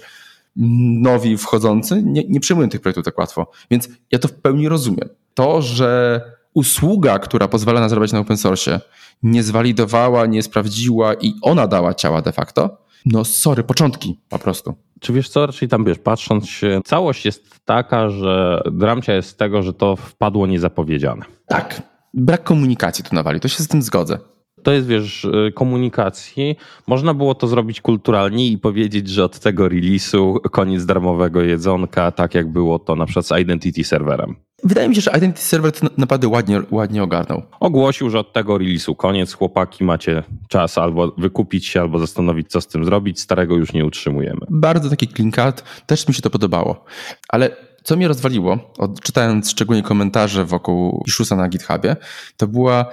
nowi 0.56 1.38
wchodzący 1.38 2.03
nie, 2.03 2.24
nie 2.29 2.39
przyjmują 2.39 2.69
tych 2.69 2.81
projektów 2.81 3.06
tak 3.06 3.17
łatwo. 3.17 3.51
Więc 3.71 3.89
ja 4.12 4.19
to 4.19 4.27
w 4.27 4.33
pełni 4.33 4.69
rozumiem. 4.69 5.09
To, 5.33 5.62
że 5.62 6.21
usługa, 6.53 7.19
która 7.19 7.47
pozwala 7.47 7.79
na 7.79 7.89
zarabiać 7.89 8.12
na 8.12 8.19
open 8.19 8.38
source, 8.38 8.81
nie 9.24 9.44
zwalidowała, 9.44 10.25
nie 10.25 10.44
sprawdziła 10.44 11.13
i 11.13 11.33
ona 11.41 11.67
dała 11.67 11.94
ciała 11.94 12.21
de 12.21 12.31
facto, 12.31 12.81
no 13.06 13.25
sorry, 13.25 13.63
początki 13.63 14.19
po 14.30 14.39
prostu. 14.39 14.74
Czy 15.00 15.13
wiesz 15.13 15.30
co, 15.30 15.45
raczej 15.45 15.69
tam 15.69 15.86
wiesz, 15.86 16.00
patrząc 16.00 16.50
się, 16.50 16.81
całość 16.86 17.25
jest 17.25 17.65
taka, 17.65 18.09
że 18.09 18.62
dramcia 18.71 19.13
jest 19.13 19.30
z 19.30 19.36
tego, 19.36 19.63
że 19.63 19.74
to 19.74 19.95
wpadło 19.95 20.48
niezapowiedziane. 20.48 21.25
Tak. 21.48 21.81
Brak 22.13 22.44
komunikacji 22.44 23.03
tu 23.03 23.15
nawali, 23.15 23.39
to 23.39 23.48
się 23.48 23.63
z 23.63 23.68
tym 23.68 23.81
zgodzę. 23.81 24.18
To 24.63 24.71
jest, 24.71 24.88
wiesz, 24.88 25.25
y, 25.25 25.51
komunikacji. 25.56 26.56
Można 26.88 27.13
było 27.13 27.36
to 27.36 27.48
zrobić 27.48 27.81
kulturalnie 27.81 28.48
i 28.48 28.57
powiedzieć, 28.57 29.10
że 29.10 29.24
od 29.24 29.39
tego 29.39 29.70
release'u 29.70 30.39
koniec 30.51 30.86
darmowego 30.86 31.41
jedzonka, 31.41 32.12
tak 32.12 32.36
jak 32.36 32.51
było 32.51 32.79
to 32.79 32.96
na 32.96 33.05
przykład 33.05 33.25
z 33.25 33.39
Identity 33.41 33.84
Serverem. 33.84 34.36
Wydaje 34.63 34.89
mi 34.89 34.96
się, 34.96 35.01
że 35.01 35.12
Identity 35.18 35.41
Server 35.41 35.72
to 35.72 35.88
naprawdę 35.98 36.27
ładnie, 36.27 36.62
ładnie 36.72 37.03
ogarnął. 37.03 37.44
Ogłosił, 37.60 38.10
że 38.10 38.20
od 38.20 38.34
tego 38.34 38.53
release'u 38.53 38.96
koniec, 38.96 39.34
chłopaki, 39.34 39.84
macie 39.84 40.24
czas 40.48 40.77
albo 40.77 41.12
wykupić 41.18 41.65
się, 41.65 41.82
albo 41.82 42.00
zastanowić, 42.00 42.50
co 42.50 42.62
z 42.62 42.68
tym 42.68 42.86
zrobić. 42.86 43.22
Starego 43.22 43.56
już 43.56 43.74
nie 43.74 43.86
utrzymujemy. 43.86 44.39
Bardzo 44.50 44.89
taki 44.89 45.08
clean 45.08 45.32
cut, 45.32 45.63
też 45.86 46.08
mi 46.08 46.13
się 46.13 46.22
to 46.22 46.30
podobało. 46.30 46.86
Ale 47.30 47.56
co 47.84 47.96
mnie 47.96 48.08
rozwaliło, 48.08 48.74
czytając 49.03 49.51
szczególnie 49.51 49.84
komentarze 49.84 50.46
wokół 50.46 51.03
Issuesa 51.08 51.36
na 51.36 51.50
GitHubie, 51.50 51.96
to 52.38 52.48
była 52.48 52.86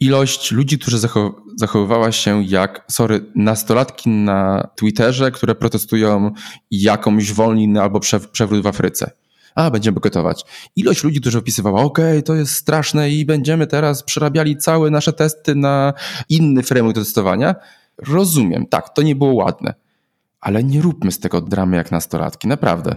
ilość 0.00 0.52
ludzi, 0.52 0.78
którzy 0.78 0.98
zachowywała 1.56 2.12
się 2.12 2.42
jak, 2.44 2.84
sorry, 2.90 3.20
nastolatki 3.34 4.10
na 4.10 4.68
Twitterze, 4.76 5.30
które 5.30 5.54
protestują 5.54 6.30
jakąś 6.70 7.32
wolninę 7.32 7.82
albo 7.82 8.00
przewrót 8.32 8.62
w 8.62 8.66
Afryce 8.66 9.10
a 9.54 9.70
będziemy 9.70 10.00
gotować. 10.00 10.44
Ilość 10.76 11.04
ludzi, 11.04 11.20
którzy 11.20 11.38
opisywała, 11.38 11.82
ok, 11.82 11.98
to 12.24 12.34
jest 12.34 12.54
straszne 12.54 13.10
i 13.10 13.24
będziemy 13.24 13.66
teraz 13.66 14.02
przerabiali 14.02 14.56
całe 14.56 14.90
nasze 14.90 15.12
testy 15.12 15.54
na 15.54 15.92
inny 16.28 16.62
framework 16.62 16.94
do 16.94 17.00
testowania. 17.00 17.54
Rozumiem, 17.98 18.66
tak, 18.66 18.94
to 18.94 19.02
nie 19.02 19.16
było 19.16 19.34
ładne, 19.34 19.74
ale 20.40 20.64
nie 20.64 20.82
róbmy 20.82 21.12
z 21.12 21.18
tego 21.18 21.40
dramy 21.40 21.76
jak 21.76 21.90
nastolatki, 21.90 22.48
naprawdę. 22.48 22.96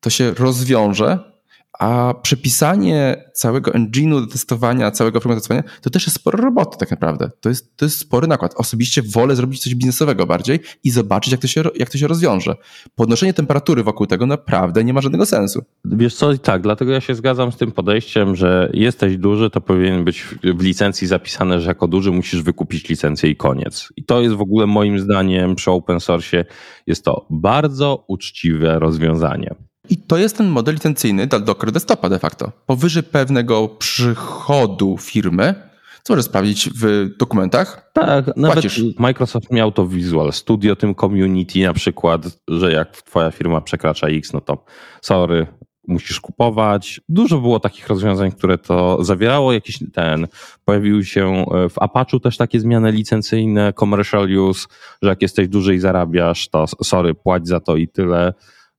To 0.00 0.10
się 0.10 0.34
rozwiąże 0.34 1.33
a 1.78 2.14
przepisanie 2.22 3.24
całego 3.34 3.70
engine'u 3.70 4.20
do 4.20 4.26
testowania, 4.26 4.90
całego 4.90 5.20
testowania, 5.20 5.62
to 5.82 5.90
też 5.90 6.06
jest 6.06 6.16
sporo 6.16 6.38
roboty 6.38 6.78
tak 6.78 6.90
naprawdę. 6.90 7.30
To 7.40 7.48
jest, 7.48 7.76
to 7.76 7.84
jest 7.84 7.98
spory 7.98 8.26
nakład. 8.26 8.54
Osobiście 8.56 9.02
wolę 9.02 9.36
zrobić 9.36 9.62
coś 9.62 9.74
biznesowego 9.74 10.26
bardziej 10.26 10.60
i 10.84 10.90
zobaczyć, 10.90 11.32
jak 11.32 11.40
to, 11.40 11.46
się, 11.46 11.62
jak 11.74 11.90
to 11.90 11.98
się 11.98 12.06
rozwiąże. 12.06 12.54
Podnoszenie 12.94 13.34
temperatury 13.34 13.82
wokół 13.82 14.06
tego 14.06 14.26
naprawdę 14.26 14.84
nie 14.84 14.92
ma 14.92 15.00
żadnego 15.00 15.26
sensu. 15.26 15.64
Wiesz 15.84 16.14
co, 16.14 16.38
tak, 16.38 16.62
dlatego 16.62 16.92
ja 16.92 17.00
się 17.00 17.14
zgadzam 17.14 17.52
z 17.52 17.56
tym 17.56 17.72
podejściem, 17.72 18.36
że 18.36 18.70
jesteś 18.74 19.16
duży, 19.16 19.50
to 19.50 19.60
powinien 19.60 20.04
być 20.04 20.22
w 20.42 20.62
licencji 20.62 21.06
zapisane, 21.06 21.60
że 21.60 21.68
jako 21.68 21.88
duży 21.88 22.10
musisz 22.10 22.42
wykupić 22.42 22.88
licencję 22.88 23.30
i 23.30 23.36
koniec. 23.36 23.88
I 23.96 24.04
to 24.04 24.20
jest 24.20 24.34
w 24.34 24.40
ogóle 24.40 24.66
moim 24.66 24.98
zdaniem 24.98 25.54
przy 25.54 25.70
open 25.70 26.00
source 26.00 26.44
jest 26.86 27.04
to 27.04 27.26
bardzo 27.30 28.04
uczciwe 28.08 28.78
rozwiązanie. 28.78 29.54
I 29.90 29.96
to 29.96 30.16
jest 30.16 30.36
ten 30.36 30.48
model 30.48 30.74
licencyjny 30.74 31.26
dla 31.26 31.38
Docker 31.38 31.72
Desktopa 31.72 32.08
de 32.08 32.18
facto. 32.18 32.52
Powyżej 32.66 33.02
pewnego 33.02 33.68
przychodu 33.68 34.96
firmy, 34.98 35.54
Co 36.02 36.12
możesz 36.12 36.24
sprawdzić 36.24 36.70
w 36.70 37.08
dokumentach? 37.18 37.90
Tak, 37.92 38.36
nawet 38.36 38.64
Microsoft 38.98 39.50
miał 39.50 39.72
to 39.72 39.86
Visual 39.86 40.32
Studio, 40.32 40.76
tym 40.76 40.94
community 40.94 41.62
na 41.62 41.72
przykład, 41.72 42.22
że 42.48 42.72
jak 42.72 43.02
twoja 43.02 43.30
firma 43.30 43.60
przekracza 43.60 44.06
X, 44.06 44.32
no 44.32 44.40
to 44.40 44.64
sorry, 45.02 45.46
musisz 45.88 46.20
kupować. 46.20 47.00
Dużo 47.08 47.38
było 47.38 47.60
takich 47.60 47.88
rozwiązań, 47.88 48.32
które 48.32 48.58
to 48.58 49.04
zawierało. 49.04 49.52
Jakiś 49.52 49.78
ten, 49.92 50.26
pojawiły 50.64 51.04
się 51.04 51.44
e, 51.50 51.68
w 51.68 51.78
Apache 51.78 52.20
też 52.20 52.36
takie 52.36 52.60
zmiany 52.60 52.92
licencyjne, 52.92 53.72
commercial 53.72 54.28
use, 54.38 54.66
że 55.02 55.08
jak 55.08 55.22
jesteś 55.22 55.48
duży 55.48 55.74
i 55.74 55.78
zarabiasz, 55.78 56.48
to 56.48 56.66
sorry, 56.66 57.14
płać 57.14 57.48
za 57.48 57.60
to 57.60 57.76
i 57.76 57.88
tyle. 57.88 58.32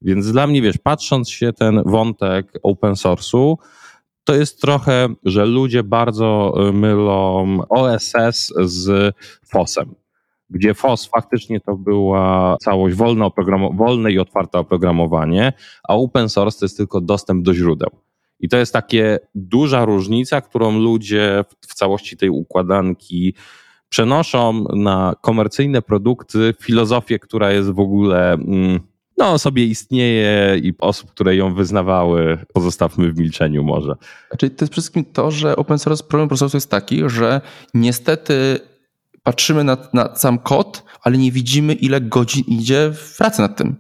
Więc 0.06 0.32
dla 0.32 0.48
mnie, 0.48 0.62
wiesz, 0.62 0.78
patrząc 0.78 1.30
się 1.30 1.54
ten 1.54 1.84
wątek 1.86 2.60
open 2.64 2.94
source'u, 2.94 3.56
to 4.24 4.36
jest 4.36 4.62
trochę, 4.62 5.08
że 5.24 5.46
ludzie 5.46 5.84
bardzo 5.84 6.54
e, 6.58 6.72
mylą 6.72 7.58
OSS 7.70 8.54
z 8.66 9.16
FOSem 9.48 9.96
gdzie 10.50 10.74
FOS 10.74 11.06
faktycznie 11.06 11.60
to 11.60 11.76
była 11.76 12.58
całość 12.62 12.96
wolne, 12.96 13.30
wolne 13.74 14.12
i 14.12 14.20
otwarte 14.20 14.60
oprogramowanie, 14.60 15.54
a 15.84 15.96
open 15.96 16.30
source 16.30 16.60
to 16.60 16.66
jest 16.66 16.78
tylko 16.78 17.02
dostęp 17.02 17.46
do 17.46 17.54
źródeł. 17.54 17.90
I 18.40 18.50
to 18.50 18.58
jest 18.58 18.74
takie 18.74 19.20
duża 19.36 19.86
różnica, 19.86 20.42
którą 20.42 20.80
ludzie 20.80 21.44
w, 21.50 21.68
w 21.68 21.74
całości 21.74 22.18
tej 22.18 22.30
układanki 22.30 23.34
przenoszą 23.90 24.66
na 24.74 25.16
komercyjne 25.22 25.82
produkty, 25.82 26.54
filozofię, 26.62 27.20
która 27.20 27.52
jest 27.52 27.72
w 27.72 27.80
ogóle. 27.80 28.34
Mm, 28.34 28.80
no, 29.18 29.40
sobie 29.40 29.66
istnieje 29.66 30.58
i 30.64 30.74
osób, 30.80 31.12
które 31.12 31.36
ją 31.36 31.54
wyznawały, 31.54 32.38
pozostawmy 32.54 33.12
w 33.12 33.20
milczeniu 33.20 33.64
może. 33.64 33.96
Czyli 34.38 34.52
to 34.52 34.64
jest 34.64 34.72
przede 34.72 34.72
wszystkim 34.72 35.06
to, 35.06 35.32
że 35.32 35.56
open 35.56 35.80
source, 35.80 36.04
problem 36.04 36.26
open 36.26 36.38
source 36.38 36.58
jest 36.58 36.70
taki, 36.70 37.02
że 37.10 37.42
niestety 37.74 38.60
patrzymy 39.24 39.64
na, 39.64 39.78
na 39.94 40.16
sam 40.16 40.40
kod, 40.40 40.84
ale 41.02 41.18
nie 41.18 41.32
widzimy, 41.32 41.74
ile 41.74 42.02
godzin 42.02 42.44
idzie 42.48 42.92
w 42.94 43.18
pracy 43.18 43.42
nad 43.42 43.58
tym. 43.58 43.76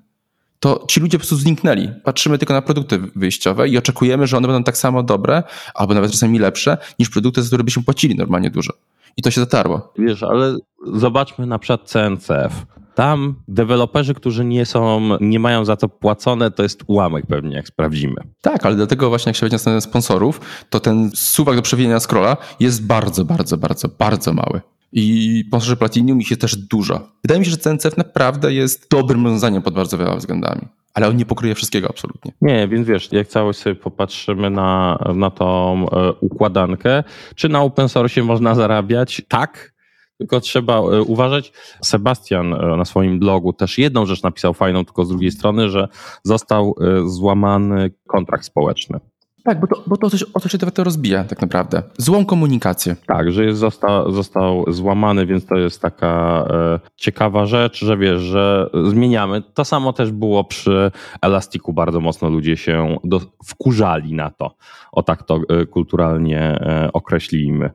To 0.59 0.85
ci 0.87 0.99
ludzie 0.99 1.17
po 1.17 1.21
prostu 1.21 1.35
zniknęli. 1.35 1.89
Patrzymy 2.03 2.37
tylko 2.37 2.53
na 2.53 2.61
produkty 2.61 2.99
wyjściowe 3.15 3.69
i 3.69 3.77
oczekujemy, 3.77 4.27
że 4.27 4.37
one 4.37 4.47
będą 4.47 4.63
tak 4.63 4.77
samo 4.77 5.03
dobre, 5.03 5.43
albo 5.73 5.93
nawet 5.93 6.11
czasami 6.11 6.39
lepsze, 6.39 6.77
niż 6.99 7.09
produkty, 7.09 7.41
za 7.41 7.47
które 7.47 7.63
byśmy 7.63 7.83
płacili 7.83 8.15
normalnie 8.15 8.49
dużo. 8.49 8.73
I 9.17 9.21
to 9.21 9.31
się 9.31 9.41
zatarło. 9.41 9.93
Wiesz, 9.97 10.23
ale 10.23 10.57
zobaczmy 10.93 11.45
na 11.45 11.59
przykład 11.59 11.81
CNCF. 11.89 12.65
Tam 12.95 13.35
deweloperzy, 13.47 14.13
którzy 14.13 14.45
nie 14.45 14.65
są, 14.65 15.09
nie 15.21 15.39
mają 15.39 15.65
za 15.65 15.75
to 15.75 15.89
płacone, 15.89 16.51
to 16.51 16.63
jest 16.63 16.83
ułamek 16.87 17.25
pewnie, 17.25 17.55
jak 17.55 17.67
sprawdzimy. 17.67 18.15
Tak, 18.41 18.65
ale 18.65 18.75
dlatego 18.75 19.09
właśnie 19.09 19.29
jak 19.29 19.35
się 19.35 19.49
weźmie 19.49 19.73
na 19.73 19.81
sponsorów, 19.81 20.41
to 20.69 20.79
ten 20.79 21.11
suwak 21.13 21.55
do 21.55 21.61
przewijania 21.61 21.99
scrolla 21.99 22.37
jest 22.59 22.87
bardzo, 22.87 23.25
bardzo, 23.25 23.57
bardzo, 23.57 23.87
bardzo 23.87 24.33
mały. 24.33 24.61
I 24.91 25.43
sponsorze 25.47 25.77
Platinum 25.77 26.21
ich 26.21 26.29
jest 26.29 26.41
też 26.41 26.55
dużo. 26.55 27.07
Wydaje 27.23 27.39
mi 27.39 27.45
się, 27.45 27.51
że 27.51 27.57
CNCF 27.57 27.97
naprawdę 27.97 28.53
jest 28.53 28.89
dobrym 28.91 29.23
rozwiązaniem 29.23 29.61
pod 29.61 29.73
bardzo 29.73 29.97
wieloma 29.97 30.17
względami. 30.17 30.61
Ale 30.93 31.07
on 31.07 31.17
nie 31.17 31.25
pokryje 31.25 31.55
wszystkiego 31.55 31.89
absolutnie. 31.89 32.31
Nie, 32.41 32.67
więc 32.67 32.87
wiesz, 32.87 33.11
jak 33.11 33.27
całość 33.27 33.59
sobie 33.59 33.75
popatrzymy 33.75 34.49
na, 34.49 34.99
na 35.15 35.29
tą 35.29 35.85
e, 35.89 36.13
układankę, 36.13 37.03
czy 37.35 37.49
na 37.49 37.61
open 37.61 37.89
source 37.89 38.23
można 38.23 38.55
zarabiać? 38.55 39.21
Tak, 39.27 39.74
tylko 40.17 40.39
trzeba 40.39 40.77
e, 40.77 41.01
uważać. 41.01 41.53
Sebastian 41.83 42.53
e, 42.53 42.77
na 42.77 42.85
swoim 42.85 43.19
blogu 43.19 43.53
też 43.53 43.77
jedną 43.77 44.05
rzecz 44.05 44.23
napisał 44.23 44.53
fajną, 44.53 44.85
tylko 44.85 45.05
z 45.05 45.09
drugiej 45.09 45.31
strony, 45.31 45.69
że 45.69 45.87
został 46.23 46.75
złamany 47.05 47.91
kontrakt 48.07 48.45
społeczny. 48.45 48.99
Tak, 49.45 49.59
bo 49.59 49.67
to, 49.67 49.83
bo 49.87 49.97
to 49.97 50.09
coś, 50.09 50.25
o 50.33 50.39
co 50.39 50.49
się 50.49 50.57
to 50.57 50.83
rozbija 50.83 51.23
tak 51.23 51.41
naprawdę. 51.41 51.83
Złą 51.97 52.25
komunikację. 52.25 52.95
Tak, 53.05 53.31
że 53.31 53.45
jest 53.45 53.59
zosta, 53.59 54.11
został 54.11 54.65
złamany, 54.67 55.25
więc 55.25 55.45
to 55.45 55.55
jest 55.55 55.81
taka 55.81 56.45
e, 56.49 56.79
ciekawa 56.95 57.45
rzecz, 57.45 57.85
że 57.85 57.97
wiesz, 57.97 58.21
że 58.21 58.69
zmieniamy. 58.85 59.41
To 59.53 59.65
samo 59.65 59.93
też 59.93 60.11
było 60.11 60.43
przy 60.43 60.91
Elastiku. 61.21 61.73
Bardzo 61.73 61.99
mocno 61.99 62.29
ludzie 62.29 62.57
się 62.57 62.97
do, 63.03 63.21
wkurzali 63.45 64.13
na 64.13 64.31
to. 64.31 64.55
O 64.91 65.03
tak 65.03 65.23
to 65.23 65.39
e, 65.49 65.65
kulturalnie 65.65 66.39
e, 66.41 66.89
określimy 66.93 67.71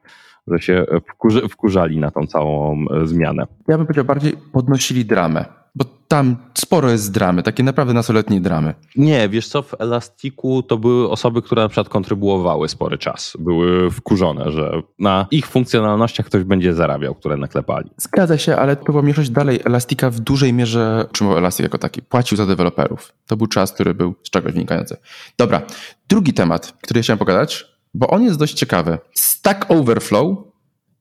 że 0.51 0.59
się 0.59 0.87
wkurzy, 1.15 1.49
wkurzali 1.49 1.99
na 1.99 2.11
tą 2.11 2.27
całą 2.27 2.85
e, 2.91 3.07
zmianę. 3.07 3.47
Ja 3.69 3.77
bym 3.77 3.87
powiedział 3.87 4.05
bardziej 4.05 4.33
podnosili 4.53 5.05
dramę 5.05 5.61
bo 5.75 5.85
tam 6.09 6.37
sporo 6.55 6.91
jest 6.91 7.13
dramy, 7.13 7.43
takie 7.43 7.63
naprawdę 7.63 7.95
nastoletnie 7.95 8.41
dramy. 8.41 8.75
Nie, 8.97 9.29
wiesz 9.29 9.49
co, 9.49 9.63
w 9.63 9.75
Elastiku 9.79 10.63
to 10.63 10.79
były 10.79 11.11
osoby, 11.11 11.43
które 11.43 11.63
na 11.63 11.69
przykład 11.69 11.89
kontrybuowały 11.89 12.69
spory 12.69 12.99
czas. 12.99 13.37
Były 13.39 13.91
wkurzone, 13.91 14.51
że 14.51 14.83
na 14.99 15.27
ich 15.31 15.47
funkcjonalnościach 15.47 16.27
ktoś 16.27 16.45
będzie 16.45 16.75
zarabiał, 16.75 17.15
które 17.15 17.37
naklepali. 17.37 17.91
Zgadza 17.97 18.39
się, 18.39 18.57
ale 18.57 18.77
próbował 18.77 19.03
mieszać 19.03 19.31
dalej 19.31 19.61
Elastika 19.65 20.11
w 20.11 20.21
dużej 20.21 20.53
mierze, 20.53 21.05
utrzymywał 21.11 21.39
Elastic 21.39 21.63
jako 21.63 21.79
taki, 21.79 22.03
płacił 22.03 22.37
za 22.37 22.47
deweloperów. 22.47 23.13
To 23.27 23.37
był 23.37 23.47
czas, 23.47 23.73
który 23.73 23.95
był 23.95 24.15
z 24.23 24.31
czegoś 24.31 24.53
wynikający. 24.53 24.97
Dobra, 25.39 25.63
drugi 26.09 26.33
temat, 26.33 26.73
który 26.83 27.03
chciałem 27.03 27.19
pogadać, 27.19 27.67
bo 27.95 28.09
on 28.09 28.23
jest 28.23 28.39
dość 28.39 28.55
ciekawy. 28.55 28.99
Stack 29.15 29.71
Overflow 29.71 30.39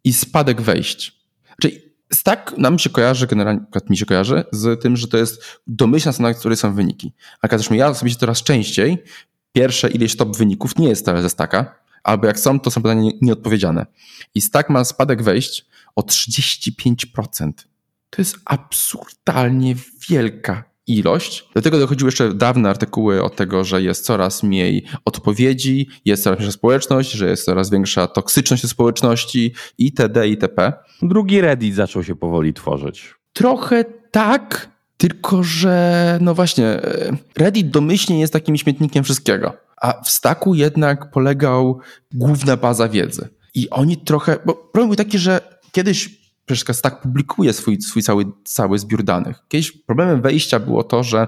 i 0.03 0.13
spadek 0.13 0.61
wejść. 0.61 1.19
Czyli 1.61 1.89
Stack 2.13 2.57
nam 2.57 2.79
się 2.79 2.89
kojarzy, 2.89 3.27
generalnie 3.27 3.61
mi 3.89 3.97
się 3.97 4.05
kojarzy, 4.05 4.43
z 4.51 4.81
tym, 4.81 4.97
że 4.97 5.07
to 5.07 5.17
jest 5.17 5.61
domyślna 5.67 6.11
strona, 6.11 6.33
której 6.33 6.57
są 6.57 6.73
wyniki. 6.73 7.13
A 7.41 7.47
zresztą 7.47 7.75
ja 7.75 7.87
osobiście 7.87 8.19
coraz 8.19 8.43
częściej 8.43 9.03
pierwsze 9.53 9.89
ileś 9.89 10.15
top 10.15 10.37
wyników 10.37 10.77
nie 10.77 10.89
jest 10.89 11.01
wcale 11.01 11.21
ze 11.21 11.29
Stacka, 11.29 11.75
albo 12.03 12.27
jak 12.27 12.39
są, 12.39 12.59
to 12.59 12.71
są 12.71 12.81
pytania 12.81 13.11
nieodpowiedziane. 13.21 13.85
I 14.35 14.41
Stack 14.41 14.69
ma 14.69 14.83
spadek 14.83 15.23
wejść 15.23 15.65
o 15.95 16.01
35%. 16.01 17.51
To 18.09 18.21
jest 18.21 18.37
absurdalnie 18.45 19.75
wielka 20.09 20.63
ilość. 20.89 21.45
Do 21.55 21.61
tego 21.61 21.79
dochodziły 21.79 22.07
jeszcze 22.07 22.33
dawne 22.33 22.69
artykuły 22.69 23.23
o 23.23 23.29
tego, 23.29 23.63
że 23.63 23.81
jest 23.81 24.05
coraz 24.05 24.43
mniej 24.43 24.85
odpowiedzi, 25.05 25.87
jest 26.05 26.23
coraz 26.23 26.39
większa 26.39 26.51
społeczność, 26.51 27.11
że 27.11 27.29
jest 27.29 27.45
coraz 27.45 27.69
większa 27.69 28.07
toksyczność 28.07 28.67
społeczności 28.67 29.53
itd. 29.77 30.27
itp. 30.27 30.73
Drugi 31.01 31.41
Reddit 31.41 31.75
zaczął 31.75 32.03
się 32.03 32.15
powoli 32.15 32.53
tworzyć. 32.53 33.15
Trochę 33.33 33.85
tak, 34.11 34.69
tylko 34.97 35.43
że 35.43 36.17
no 36.21 36.33
właśnie 36.33 36.65
e, 36.65 37.11
Reddit 37.37 37.69
domyślnie 37.69 38.19
jest 38.19 38.33
takim 38.33 38.57
śmietnikiem 38.57 39.03
wszystkiego, 39.03 39.53
a 39.81 40.01
w 40.03 40.09
Staku 40.09 40.55
jednak 40.55 41.11
polegał 41.11 41.79
główna 42.11 42.57
baza 42.57 42.89
wiedzy. 42.89 43.29
I 43.55 43.69
oni 43.69 43.97
trochę, 43.97 44.37
bo 44.45 44.53
problem 44.53 44.87
był 44.87 44.95
taki, 44.95 45.17
że 45.17 45.59
kiedyś 45.71 46.18
przecież 46.53 46.77
Stack 46.77 47.01
publikuje 47.01 47.53
swój, 47.53 47.81
swój 47.81 48.03
cały, 48.03 48.25
cały 48.43 48.79
zbiór 48.79 49.03
danych. 49.03 49.39
Kiedyś 49.47 49.71
problemem 49.71 50.21
wejścia 50.21 50.59
było 50.59 50.83
to, 50.83 51.03
że 51.03 51.27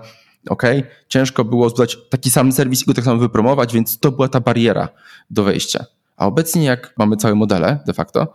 ok, 0.49 0.63
ciężko 1.07 1.45
było 1.45 1.69
zbudować 1.69 1.97
taki 2.09 2.31
sam 2.31 2.51
serwis 2.51 2.83
i 2.83 2.85
go 2.85 2.93
tak 2.93 3.05
samo 3.05 3.19
wypromować, 3.19 3.73
więc 3.73 3.99
to 3.99 4.11
była 4.11 4.27
ta 4.27 4.39
bariera 4.39 4.89
do 5.29 5.43
wejścia. 5.43 5.85
A 6.17 6.25
obecnie 6.25 6.63
jak 6.63 6.93
mamy 6.97 7.17
całe 7.17 7.35
modele 7.35 7.79
de 7.85 7.93
facto, 7.93 8.33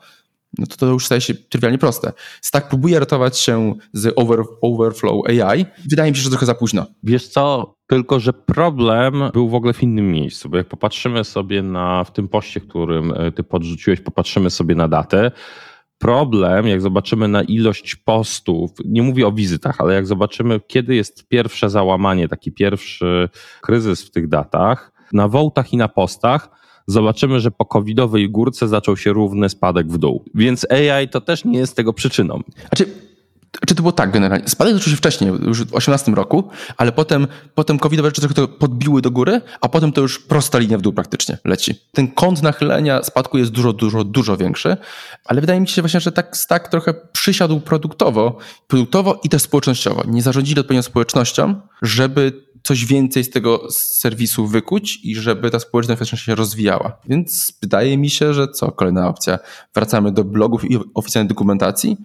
no 0.58 0.66
to 0.66 0.76
to 0.76 0.86
już 0.86 1.06
staje 1.06 1.20
się 1.20 1.34
trywialnie 1.34 1.78
proste. 1.78 2.12
Stack 2.40 2.68
próbuje 2.68 3.00
ratować 3.00 3.38
się 3.38 3.74
z 3.92 4.12
over, 4.16 4.42
Overflow 4.62 5.26
AI. 5.26 5.66
Wydaje 5.90 6.10
mi 6.10 6.16
się, 6.16 6.22
że 6.22 6.30
trochę 6.30 6.46
za 6.46 6.54
późno. 6.54 6.86
Wiesz 7.02 7.28
co, 7.28 7.74
tylko 7.86 8.20
że 8.20 8.32
problem 8.32 9.22
był 9.32 9.48
w 9.48 9.54
ogóle 9.54 9.72
w 9.72 9.82
innym 9.82 10.12
miejscu, 10.12 10.48
bo 10.48 10.56
jak 10.56 10.68
popatrzymy 10.68 11.24
sobie 11.24 11.62
na, 11.62 12.04
w 12.04 12.12
tym 12.12 12.28
poście, 12.28 12.60
którym 12.60 13.12
e, 13.16 13.32
ty 13.32 13.42
podrzuciłeś, 13.42 14.00
popatrzymy 14.00 14.50
sobie 14.50 14.74
na 14.74 14.88
datę, 14.88 15.30
problem, 15.98 16.66
jak 16.66 16.80
zobaczymy 16.80 17.28
na 17.28 17.42
ilość 17.42 17.96
postów, 17.96 18.70
nie 18.84 19.02
mówię 19.02 19.26
o 19.26 19.32
wizytach, 19.32 19.80
ale 19.80 19.94
jak 19.94 20.06
zobaczymy, 20.06 20.60
kiedy 20.66 20.94
jest 20.94 21.28
pierwsze 21.28 21.70
załamanie, 21.70 22.28
taki 22.28 22.52
pierwszy 22.52 23.28
kryzys 23.60 24.02
w 24.02 24.10
tych 24.10 24.28
datach, 24.28 24.92
na 25.12 25.28
wołtach 25.28 25.72
i 25.72 25.76
na 25.76 25.88
postach, 25.88 26.50
zobaczymy, 26.86 27.40
że 27.40 27.50
po 27.50 27.64
covidowej 27.64 28.30
górce 28.30 28.68
zaczął 28.68 28.96
się 28.96 29.12
równy 29.12 29.48
spadek 29.48 29.88
w 29.88 29.98
dół. 29.98 30.24
Więc 30.34 30.66
AI 30.70 31.08
to 31.08 31.20
też 31.20 31.44
nie 31.44 31.58
jest 31.58 31.76
tego 31.76 31.92
przyczyną. 31.92 32.42
Znaczy, 32.68 32.92
czy 33.66 33.74
to 33.74 33.82
było 33.82 33.92
tak 33.92 34.10
generalnie? 34.10 34.48
Spadek 34.48 34.74
zaczął 34.74 34.90
się 34.90 34.96
wcześniej, 34.96 35.30
już 35.30 35.60
w 35.60 35.64
2018 35.64 36.12
roku, 36.12 36.50
ale 36.76 36.92
potem, 36.92 37.26
potem 37.54 37.78
covidowe 37.78 38.08
rzeczy 38.08 38.20
trochę 38.20 38.34
to 38.34 38.48
podbiły 38.48 39.02
do 39.02 39.10
góry, 39.10 39.40
a 39.60 39.68
potem 39.68 39.92
to 39.92 40.00
już 40.00 40.18
prosta 40.18 40.58
linia 40.58 40.78
w 40.78 40.82
dół 40.82 40.92
praktycznie 40.92 41.38
leci. 41.44 41.74
Ten 41.92 42.08
kąt 42.08 42.42
nachylenia 42.42 43.02
spadku 43.02 43.38
jest 43.38 43.50
dużo, 43.50 43.72
dużo, 43.72 44.04
dużo 44.04 44.36
większy, 44.36 44.76
ale 45.24 45.40
wydaje 45.40 45.60
mi 45.60 45.68
się 45.68 45.82
właśnie, 45.82 46.00
że 46.00 46.12
tak 46.12 46.36
tak 46.48 46.68
trochę 46.68 46.94
przysiadł 47.12 47.60
produktowo, 47.60 48.38
produktowo 48.66 49.20
i 49.24 49.28
też 49.28 49.42
społecznościowo. 49.42 50.02
Nie 50.06 50.22
zarządzili 50.22 50.60
odpowiednią 50.60 50.82
społecznością, 50.82 51.60
żeby 51.82 52.46
coś 52.62 52.84
więcej 52.84 53.24
z 53.24 53.30
tego 53.30 53.68
serwisu 53.70 54.46
wykuć 54.46 55.00
i 55.02 55.16
żeby 55.16 55.50
ta 55.50 55.58
społeczność 55.58 56.24
się 56.24 56.34
rozwijała. 56.34 56.98
Więc 57.08 57.52
wydaje 57.62 57.98
mi 57.98 58.10
się, 58.10 58.34
że 58.34 58.48
co, 58.48 58.72
kolejna 58.72 59.08
opcja. 59.08 59.38
Wracamy 59.74 60.12
do 60.12 60.24
blogów 60.24 60.70
i 60.70 60.78
oficjalnej 60.94 61.28
dokumentacji 61.28 61.96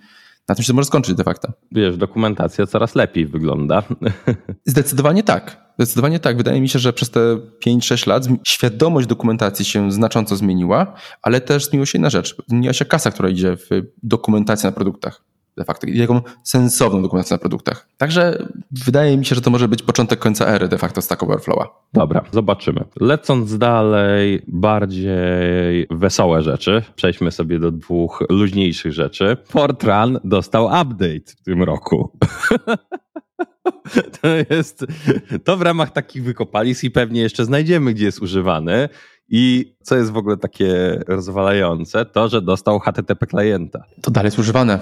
Na 0.49 0.55
tym 0.55 0.63
się 0.63 0.67
to 0.67 0.73
może 0.73 0.85
skończyć 0.85 1.15
de 1.15 1.23
facto. 1.23 1.51
Wiesz, 1.71 1.97
dokumentacja 1.97 2.67
coraz 2.67 2.95
lepiej 2.95 3.25
wygląda. 3.25 3.83
Zdecydowanie 4.65 5.23
tak. 5.23 5.73
Zdecydowanie 5.79 6.19
tak. 6.19 6.37
Wydaje 6.37 6.61
mi 6.61 6.69
się, 6.69 6.79
że 6.79 6.93
przez 6.93 7.09
te 7.09 7.19
5-6 7.65 8.07
lat 8.07 8.27
świadomość 8.43 9.07
dokumentacji 9.07 9.65
się 9.65 9.91
znacząco 9.91 10.35
zmieniła, 10.35 10.93
ale 11.21 11.41
też 11.41 11.65
zmieniła 11.65 11.85
się 11.85 11.97
inna 11.97 12.09
rzecz. 12.09 12.35
Zmieniła 12.47 12.73
się 12.73 12.85
kasa, 12.85 13.11
która 13.11 13.29
idzie 13.29 13.57
w 13.57 13.69
dokumentację 14.03 14.67
na 14.69 14.71
produktach 14.71 15.30
de 15.57 15.65
facto, 15.65 15.87
jaką 15.89 16.21
sensowną 16.43 17.01
dokumentację 17.01 17.33
na 17.35 17.39
produktach. 17.39 17.87
Także 17.97 18.47
wydaje 18.85 19.17
mi 19.17 19.25
się, 19.25 19.35
że 19.35 19.41
to 19.41 19.49
może 19.49 19.67
być 19.67 19.83
początek 19.83 20.19
końca 20.19 20.45
ery 20.47 20.67
de 20.67 20.77
facto 20.77 21.01
Stack 21.01 21.21
Overflow'a. 21.21 21.65
Dobra, 21.93 22.23
zobaczymy. 22.31 22.83
Lecąc 22.99 23.57
dalej, 23.57 24.41
bardziej 24.47 25.87
wesołe 25.89 26.41
rzeczy, 26.41 26.83
przejdźmy 26.95 27.31
sobie 27.31 27.59
do 27.59 27.71
dwóch 27.71 28.23
luźniejszych 28.29 28.93
rzeczy. 28.93 29.37
Fortran 29.45 30.19
dostał 30.23 30.65
update 30.65 31.31
w 31.37 31.43
tym 31.43 31.63
roku. 31.63 32.09
To 34.21 34.27
jest 34.49 34.85
to 35.43 35.57
w 35.57 35.61
ramach 35.61 35.91
takich 35.91 36.23
wykopalisk 36.23 36.83
i 36.83 36.91
pewnie 36.91 37.21
jeszcze 37.21 37.45
znajdziemy, 37.45 37.93
gdzie 37.93 38.05
jest 38.05 38.21
używany. 38.21 38.89
I 39.29 39.75
co 39.83 39.95
jest 39.95 40.11
w 40.11 40.17
ogóle 40.17 40.37
takie 40.37 40.99
rozwalające, 41.07 42.05
to, 42.05 42.29
że 42.29 42.41
dostał 42.41 42.79
HTTP 42.79 43.27
klienta. 43.27 43.83
To 44.01 44.11
dalej 44.11 44.27
jest 44.27 44.39
używane. 44.39 44.79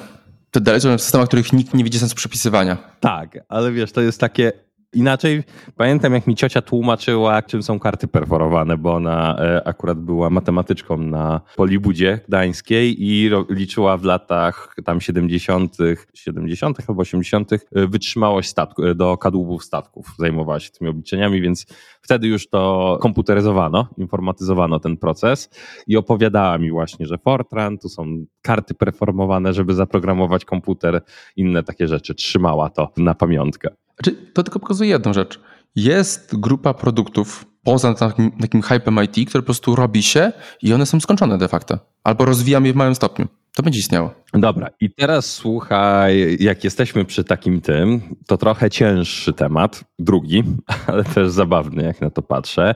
To 0.51 0.59
dalej 0.59 0.81
są 0.81 0.97
systemy, 0.97 1.27
których 1.27 1.53
nikt 1.53 1.73
nie 1.73 1.83
widzi 1.83 1.99
sensu 1.99 2.15
przepisywania. 2.15 2.77
Tak, 2.99 3.39
ale 3.49 3.71
wiesz, 3.71 3.91
to 3.91 4.01
jest 4.01 4.19
takie 4.19 4.51
Inaczej 4.93 5.43
pamiętam, 5.75 6.13
jak 6.13 6.27
mi 6.27 6.35
ciocia 6.35 6.61
tłumaczyła, 6.61 7.41
czym 7.41 7.63
są 7.63 7.79
karty 7.79 8.07
perforowane, 8.07 8.77
bo 8.77 8.93
ona 8.93 9.37
e, 9.39 9.67
akurat 9.67 9.99
była 9.99 10.29
matematyczką 10.29 10.97
na 10.97 11.41
Polibudzie 11.55 12.19
Gdańskiej 12.27 13.03
i 13.03 13.29
liczyła 13.49 13.97
w 13.97 14.03
latach 14.03 14.75
tam 14.85 15.01
70., 15.01 15.77
70. 16.13 16.77
albo 16.87 17.01
80. 17.01 17.53
E, 17.53 17.57
wytrzymałość 17.87 18.49
statku, 18.49 18.85
e, 18.85 18.95
do 18.95 19.17
kadłubów 19.17 19.63
statków. 19.63 20.07
Zajmowała 20.19 20.59
się 20.59 20.71
tymi 20.71 20.89
obliczeniami, 20.89 21.41
więc 21.41 21.65
wtedy 22.01 22.27
już 22.27 22.49
to 22.49 22.97
komputeryzowano, 23.01 23.87
informatyzowano 23.97 24.79
ten 24.79 24.97
proces 24.97 25.49
i 25.87 25.97
opowiadała 25.97 26.57
mi 26.57 26.71
właśnie, 26.71 27.05
że 27.05 27.17
Fortran, 27.17 27.77
tu 27.77 27.89
są 27.89 28.25
karty 28.41 28.73
preformowane, 28.73 29.53
żeby 29.53 29.73
zaprogramować 29.73 30.45
komputer, 30.45 31.01
inne 31.35 31.63
takie 31.63 31.87
rzeczy. 31.87 32.15
Trzymała 32.15 32.69
to 32.69 32.91
na 32.97 33.15
pamiątkę. 33.15 33.69
Znaczy, 34.03 34.31
to 34.33 34.43
tylko 34.43 34.59
pokazuje 34.59 34.89
jedną 34.89 35.13
rzecz. 35.13 35.39
Jest 35.75 36.39
grupa 36.39 36.73
produktów 36.73 37.45
poza 37.63 37.93
takim, 37.93 38.31
takim 38.31 38.61
hypem 38.61 38.99
IT, 39.03 39.29
które 39.29 39.41
po 39.41 39.45
prostu 39.45 39.75
robi 39.75 40.03
się 40.03 40.31
i 40.61 40.73
one 40.73 40.85
są 40.85 40.99
skończone 40.99 41.37
de 41.37 41.47
facto. 41.47 41.79
Albo 42.03 42.25
rozwijamy 42.25 42.67
je 42.67 42.73
w 42.73 42.75
małym 42.75 42.95
stopniu. 42.95 43.27
To 43.55 43.63
będzie 43.63 43.79
istniało. 43.79 44.13
Dobra, 44.33 44.69
i 44.81 44.93
teraz 44.93 45.33
słuchaj, 45.33 46.37
jak 46.39 46.63
jesteśmy 46.63 47.05
przy 47.05 47.23
takim 47.23 47.61
tym, 47.61 48.01
to 48.27 48.37
trochę 48.37 48.69
cięższy 48.69 49.33
temat, 49.33 49.83
drugi, 49.99 50.43
ale 50.87 51.03
też 51.03 51.29
zabawny, 51.29 51.83
jak 51.83 52.01
na 52.01 52.09
to 52.09 52.21
patrzę. 52.21 52.75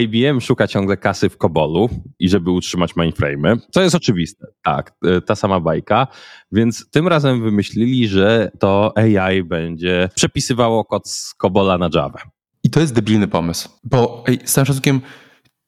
IBM 0.00 0.40
szuka 0.40 0.66
ciągle 0.66 0.96
kasy 0.96 1.28
w 1.28 1.38
Kobolu 1.38 1.88
i 2.18 2.28
żeby 2.28 2.50
utrzymać 2.50 2.94
mainframe'y, 2.94 3.58
co 3.70 3.82
jest 3.82 3.94
oczywiste. 3.94 4.46
Tak, 4.62 4.94
y, 5.06 5.20
ta 5.20 5.34
sama 5.34 5.60
bajka. 5.60 6.06
Więc 6.52 6.90
tym 6.90 7.08
razem 7.08 7.42
wymyślili, 7.42 8.08
że 8.08 8.50
to 8.58 8.92
AI 8.96 9.42
będzie 9.42 10.08
przepisywało 10.14 10.84
kod 10.84 11.08
z 11.08 11.34
Kobola 11.34 11.78
na 11.78 11.88
Java. 11.94 12.20
I 12.64 12.70
to 12.70 12.80
jest 12.80 12.94
debilny 12.94 13.28
pomysł, 13.28 13.68
bo 13.84 14.24
ej, 14.26 14.38
z 14.44 14.52
całym 14.52 14.66
szacunkiem, 14.66 15.00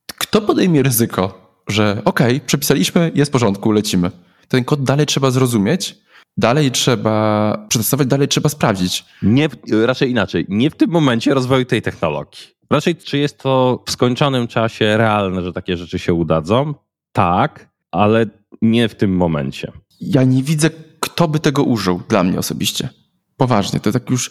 kto 0.07 0.41
podejmie 0.41 0.83
ryzyko, 0.83 1.45
że 1.69 2.03
okej, 2.05 2.37
okay, 2.37 2.47
przepisaliśmy, 2.47 3.13
jest 3.15 3.31
w 3.31 3.33
porządku, 3.33 3.73
lecimy 3.73 4.11
ten 4.49 4.65
kod 4.65 4.83
dalej 4.83 5.07
trzeba 5.07 5.31
zrozumieć, 5.31 5.97
dalej 6.37 6.71
trzeba 6.71 7.67
przetestować, 7.69 8.07
dalej 8.07 8.29
trzeba 8.29 8.49
sprawdzić. 8.49 9.05
Nie, 9.23 9.49
raczej 9.87 10.11
inaczej. 10.11 10.47
Nie 10.49 10.71
w 10.71 10.77
tym 10.77 10.91
momencie 10.91 11.35
rozwoju 11.35 11.65
tej 11.65 11.83
technologii. 11.83 12.55
Raczej, 12.71 12.97
czy 12.97 13.19
jest 13.19 13.39
to 13.39 13.83
w 13.87 13.91
skończonym 13.91 14.49
czasie 14.49 14.97
realne, 14.97 15.43
że 15.43 15.53
takie 15.53 15.77
rzeczy 15.77 15.99
się 15.99 16.15
udadzą? 16.15 16.75
Tak, 17.13 17.69
ale 17.91 18.27
nie 18.63 18.89
w 18.89 18.95
tym 18.95 19.17
momencie. 19.17 19.73
Ja 20.01 20.25
nie 20.25 20.43
widzę, 20.43 20.71
kto 21.01 21.29
by 21.29 21.41
tego 21.41 21.63
użył 21.63 22.03
dla 22.09 22.23
mnie 22.23 22.39
osobiście. 22.39 22.89
Poważnie, 23.37 23.81
to 23.81 23.93
tak 23.93 24.11
już 24.11 24.31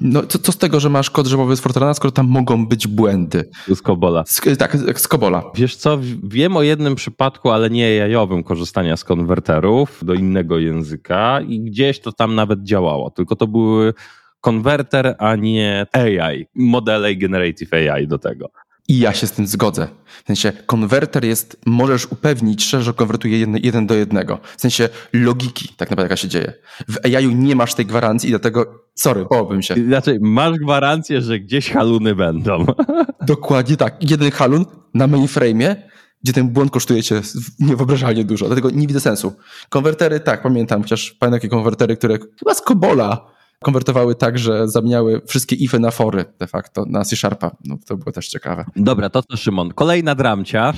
no, 0.00 0.22
co, 0.22 0.38
co 0.38 0.52
z 0.52 0.58
tego, 0.58 0.80
że 0.80 0.88
masz 0.88 1.10
kod 1.10 1.26
drzewowy 1.26 1.56
z 1.56 1.60
Fortrana, 1.60 1.94
skoro 1.94 2.12
tam 2.12 2.26
mogą 2.26 2.66
być 2.66 2.86
błędy? 2.86 3.50
Z 3.74 3.82
Kobola. 3.82 4.24
Z, 4.26 4.58
tak, 4.58 4.76
z 4.76 5.08
Kobola. 5.08 5.42
Wiesz 5.54 5.76
co, 5.76 5.98
wiem 6.22 6.56
o 6.56 6.62
jednym 6.62 6.94
przypadku, 6.94 7.50
ale 7.50 7.70
nie 7.70 7.94
jajowym 7.94 8.42
korzystania 8.42 8.96
z 8.96 9.04
konwerterów 9.04 10.04
do 10.04 10.14
innego 10.14 10.58
języka 10.58 11.40
i 11.40 11.60
gdzieś 11.60 12.00
to 12.00 12.12
tam 12.12 12.34
nawet 12.34 12.62
działało, 12.62 13.10
tylko 13.10 13.36
to 13.36 13.46
były 13.46 13.94
konwerter, 14.40 15.16
a 15.18 15.36
nie 15.36 15.86
AI, 15.92 16.46
modele 16.54 17.16
Generative 17.16 17.72
AI 17.72 18.08
do 18.08 18.18
tego. 18.18 18.50
I 18.92 18.98
ja 18.98 19.12
się 19.12 19.26
z 19.26 19.32
tym 19.32 19.46
zgodzę. 19.46 19.88
W 20.24 20.26
sensie 20.26 20.52
konwerter 20.66 21.24
jest, 21.24 21.60
możesz 21.66 22.06
upewnić 22.06 22.62
się, 22.62 22.82
że 22.82 22.92
konwertuje 22.92 23.38
jeden, 23.38 23.56
jeden 23.62 23.86
do 23.86 23.94
jednego. 23.94 24.38
W 24.56 24.60
sensie 24.60 24.88
logiki 25.12 25.68
tak 25.68 25.90
naprawdę 25.90 26.02
jaka 26.02 26.16
się 26.16 26.28
dzieje. 26.28 26.52
W 26.88 27.16
AI 27.16 27.34
nie 27.34 27.56
masz 27.56 27.74
tej 27.74 27.86
gwarancji 27.86 28.28
i 28.28 28.32
dlatego, 28.32 28.84
sorry, 28.94 29.26
połowym 29.26 29.62
się. 29.62 29.74
Znaczy, 29.74 30.18
masz 30.20 30.58
gwarancję, 30.58 31.20
że 31.20 31.40
gdzieś 31.40 31.70
haluny 31.70 32.14
będą. 32.14 32.66
Dokładnie 33.26 33.76
tak. 33.76 34.10
Jeden 34.10 34.30
halun 34.30 34.64
na 34.94 35.08
mainframe'ie, 35.08 35.76
gdzie 36.22 36.32
ten 36.32 36.48
błąd 36.48 36.70
kosztuje 36.70 37.02
cię 37.02 37.20
niewyobrażalnie 37.58 38.24
dużo. 38.24 38.46
Dlatego 38.46 38.70
nie 38.70 38.86
widzę 38.86 39.00
sensu. 39.00 39.32
Konwertery, 39.68 40.20
tak, 40.20 40.42
pamiętam, 40.42 40.82
chociaż 40.82 41.10
pamiętam 41.10 41.40
takie 41.40 41.48
konwertery, 41.48 41.96
które 41.96 42.18
chyba 42.38 42.54
z 42.54 42.60
Kobola 42.60 43.32
konwertowały 43.62 44.14
tak, 44.14 44.38
że 44.38 44.68
zamieniały 44.68 45.20
wszystkie 45.26 45.56
ify 45.56 45.78
na 45.78 45.90
fory 45.90 46.24
de 46.38 46.46
facto, 46.46 46.84
na 46.88 47.04
C-Sharpa. 47.04 47.56
No, 47.64 47.78
to 47.86 47.96
było 47.96 48.12
też 48.12 48.28
ciekawe. 48.28 48.64
Dobra, 48.76 49.10
to 49.10 49.22
co 49.22 49.36
Szymon? 49.36 49.70
Kolejna 49.74 50.14
dramcia. 50.14 50.72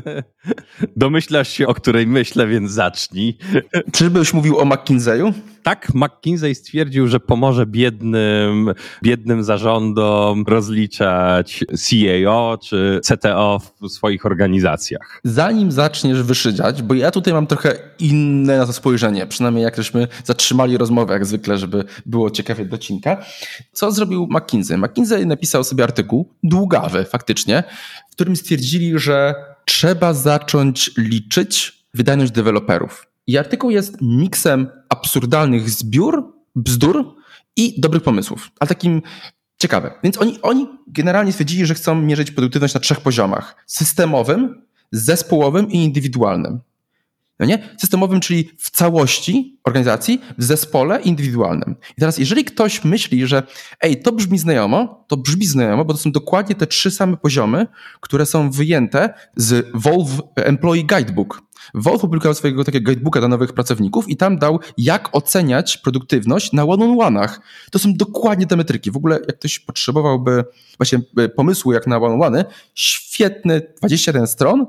Domyślasz 0.96 1.48
się, 1.48 1.66
o 1.66 1.74
której 1.74 2.06
myślę, 2.06 2.46
więc 2.46 2.70
zacznij. 2.70 3.38
Czyżbyś 3.92 4.34
mówił 4.34 4.58
o 4.58 4.64
McKinsey'u? 4.64 5.32
Tak, 5.62 5.94
McKinsey 5.94 6.54
stwierdził, 6.54 7.06
że 7.08 7.20
pomoże 7.20 7.66
biednym, 7.66 8.74
biednym 9.02 9.44
zarządom 9.44 10.44
rozliczać 10.48 11.64
CAO 11.74 12.58
czy 12.62 13.00
CTO 13.04 13.60
w 13.80 13.88
swoich 13.88 14.26
organizacjach. 14.26 15.20
Zanim 15.24 15.72
zaczniesz 15.72 16.22
wyszydziać, 16.22 16.82
bo 16.82 16.94
ja 16.94 17.10
tutaj 17.10 17.32
mam 17.32 17.46
trochę 17.46 17.78
inne 17.98 18.58
na 18.58 18.66
to 18.66 18.72
spojrzenie, 18.72 19.26
przynajmniej 19.26 19.64
jak 19.64 19.76
żeśmy 19.76 20.08
zatrzymali 20.24 20.76
rozmowę 20.76 21.12
jak 21.12 21.26
zwykle, 21.26 21.58
żeby 21.58 21.84
było 22.06 22.30
ciekawie 22.30 22.64
docinka. 22.64 23.24
Co 23.72 23.92
zrobił 23.92 24.28
McKinsey? 24.30 24.78
McKinsey 24.78 25.26
napisał 25.26 25.64
sobie 25.64 25.84
artykuł, 25.84 26.34
długawy 26.42 27.04
faktycznie, 27.04 27.62
w 28.10 28.12
którym 28.12 28.36
stwierdzili, 28.36 28.98
że 28.98 29.34
trzeba 29.64 30.14
zacząć 30.14 30.90
liczyć 30.96 31.80
wydajność 31.94 32.32
deweloperów. 32.32 33.09
I 33.30 33.38
artykuł 33.38 33.70
jest 33.70 33.96
miksem 34.00 34.68
absurdalnych 34.88 35.70
zbiór, 35.70 36.32
bzdur 36.56 37.14
i 37.56 37.80
dobrych 37.80 38.02
pomysłów. 38.02 38.50
Ale 38.60 38.68
takim 38.68 39.02
ciekawe. 39.58 39.90
Więc 40.02 40.18
oni, 40.18 40.38
oni 40.42 40.68
generalnie 40.86 41.32
stwierdzili, 41.32 41.66
że 41.66 41.74
chcą 41.74 41.94
mierzyć 41.94 42.30
produktywność 42.30 42.74
na 42.74 42.80
trzech 42.80 43.00
poziomach: 43.00 43.64
systemowym, 43.66 44.62
zespołowym 44.92 45.70
i 45.70 45.76
indywidualnym. 45.76 46.60
No 47.40 47.46
nie? 47.46 47.68
Systemowym, 47.78 48.20
czyli 48.20 48.50
w 48.58 48.70
całości 48.70 49.58
organizacji, 49.64 50.20
w 50.38 50.44
zespole 50.44 51.00
indywidualnym. 51.00 51.76
I 51.96 52.00
teraz, 52.00 52.18
jeżeli 52.18 52.44
ktoś 52.44 52.84
myśli, 52.84 53.26
że 53.26 53.42
ej, 53.80 54.02
to 54.02 54.12
brzmi 54.12 54.38
znajomo, 54.38 55.04
to 55.08 55.16
brzmi 55.16 55.46
znajomo, 55.46 55.84
bo 55.84 55.92
to 55.92 55.98
są 55.98 56.12
dokładnie 56.12 56.54
te 56.54 56.66
trzy 56.66 56.90
same 56.90 57.16
poziomy, 57.16 57.66
które 58.00 58.26
są 58.26 58.50
wyjęte 58.50 59.14
z 59.36 59.66
Volve 59.74 60.20
Employee 60.36 60.86
Guidebook. 60.86 61.42
Wolf 61.74 62.04
opublikował 62.04 62.34
swojego 62.34 62.64
takiego 62.64 62.84
guidebooka 62.84 63.20
dla 63.20 63.28
nowych 63.28 63.52
pracowników 63.52 64.08
i 64.08 64.16
tam 64.16 64.38
dał, 64.38 64.58
jak 64.78 65.08
oceniać 65.12 65.76
produktywność 65.76 66.52
na 66.52 66.64
one-on-one'ach. 66.64 67.28
To 67.70 67.78
są 67.78 67.94
dokładnie 67.94 68.46
te 68.46 68.56
metryki. 68.56 68.90
W 68.90 68.96
ogóle, 68.96 69.18
jak 69.26 69.38
ktoś 69.38 69.58
potrzebowałby 69.58 70.44
właśnie 70.78 71.00
e, 71.18 71.28
pomysłu, 71.28 71.72
jak 71.72 71.86
na 71.86 71.96
one-on-one, 71.96 72.44
świetny 72.74 73.62
21 73.78 74.26
stron 74.26 74.66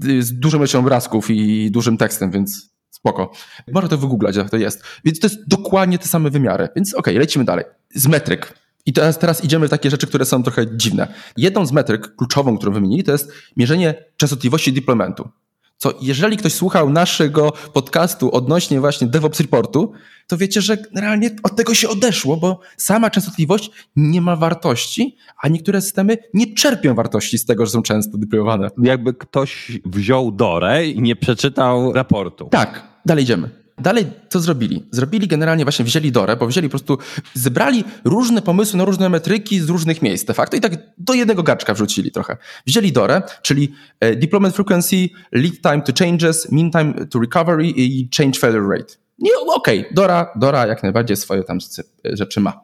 z 0.00 0.38
dużą 0.38 0.58
ilością 0.58 0.78
obrazków 0.78 1.30
i 1.30 1.70
dużym 1.70 1.96
tekstem, 1.96 2.30
więc 2.30 2.70
spoko. 2.90 3.32
Można 3.72 3.88
to 3.88 3.98
wygooglać, 3.98 4.36
jak 4.36 4.50
to 4.50 4.56
jest. 4.56 4.84
Więc 5.04 5.20
to 5.20 5.26
jest 5.26 5.48
dokładnie 5.48 5.98
te 5.98 6.08
same 6.08 6.30
wymiary. 6.30 6.68
Więc 6.76 6.94
okej, 6.94 7.14
okay, 7.14 7.20
lecimy 7.20 7.44
dalej. 7.44 7.64
Z 7.94 8.06
metryk. 8.06 8.58
I 8.86 8.92
teraz, 8.92 9.18
teraz 9.18 9.44
idziemy 9.44 9.66
w 9.66 9.70
takie 9.70 9.90
rzeczy, 9.90 10.06
które 10.06 10.24
są 10.24 10.42
trochę 10.42 10.76
dziwne. 10.76 11.14
Jedną 11.36 11.66
z 11.66 11.72
metryk 11.72 12.16
kluczową, 12.16 12.58
którą 12.58 12.72
wymienili, 12.72 13.04
to 13.04 13.12
jest 13.12 13.32
mierzenie 13.56 14.04
częstotliwości 14.16 14.72
deploymentu 14.72 15.28
co 15.76 15.94
jeżeli 16.00 16.36
ktoś 16.36 16.52
słuchał 16.52 16.90
naszego 16.90 17.52
podcastu 17.72 18.34
odnośnie 18.34 18.80
właśnie 18.80 19.06
DevOps 19.06 19.40
Reportu, 19.40 19.92
to 20.26 20.36
wiecie, 20.36 20.60
że 20.60 20.76
generalnie 20.76 21.30
od 21.42 21.56
tego 21.56 21.74
się 21.74 21.88
odeszło, 21.88 22.36
bo 22.36 22.60
sama 22.76 23.10
częstotliwość 23.10 23.70
nie 23.96 24.20
ma 24.20 24.36
wartości, 24.36 25.16
a 25.42 25.48
niektóre 25.48 25.80
systemy 25.80 26.18
nie 26.34 26.54
czerpią 26.54 26.94
wartości 26.94 27.38
z 27.38 27.44
tego, 27.44 27.66
że 27.66 27.72
są 27.72 27.82
często 27.82 28.18
deployowane. 28.18 28.68
Jakby 28.82 29.14
ktoś 29.14 29.72
wziął 29.84 30.32
dorę 30.32 30.86
i 30.86 31.02
nie 31.02 31.16
przeczytał 31.16 31.92
raportu. 31.92 32.48
Tak, 32.50 32.82
dalej 33.06 33.24
idziemy. 33.24 33.63
Dalej 33.78 34.06
co 34.28 34.40
zrobili? 34.40 34.86
Zrobili 34.90 35.28
generalnie 35.28 35.64
właśnie, 35.64 35.84
wzięli 35.84 36.12
Dorę, 36.12 36.36
bo 36.36 36.46
wzięli 36.46 36.68
po 36.68 36.70
prostu, 36.70 36.98
zebrali 37.34 37.84
różne 38.04 38.42
pomysły 38.42 38.78
na 38.78 38.84
różne 38.84 39.08
metryki 39.08 39.60
z 39.60 39.68
różnych 39.68 40.02
miejsc 40.02 40.24
de 40.24 40.34
facto 40.34 40.56
i 40.56 40.60
tak 40.60 40.72
do 40.98 41.14
jednego 41.14 41.42
garczka 41.42 41.74
wrzucili 41.74 42.10
trochę. 42.10 42.36
Wzięli 42.66 42.92
Dorę, 42.92 43.22
czyli 43.42 43.72
e, 44.00 44.16
deployment 44.16 44.54
frequency, 44.54 45.08
lead 45.32 45.60
time 45.60 45.82
to 45.82 45.92
changes, 46.04 46.52
mean 46.52 46.70
time 46.70 47.06
to 47.06 47.20
recovery 47.20 47.66
i 47.66 48.08
change 48.16 48.38
failure 48.38 48.68
rate. 48.78 49.03
Nie, 49.18 49.30
okej, 49.54 49.80
okay, 49.80 49.94
Dora, 49.94 50.32
Dora 50.36 50.66
jak 50.66 50.82
najbardziej 50.82 51.16
swoje 51.16 51.44
tam 51.44 51.58
rzeczy 52.04 52.40
ma. 52.40 52.60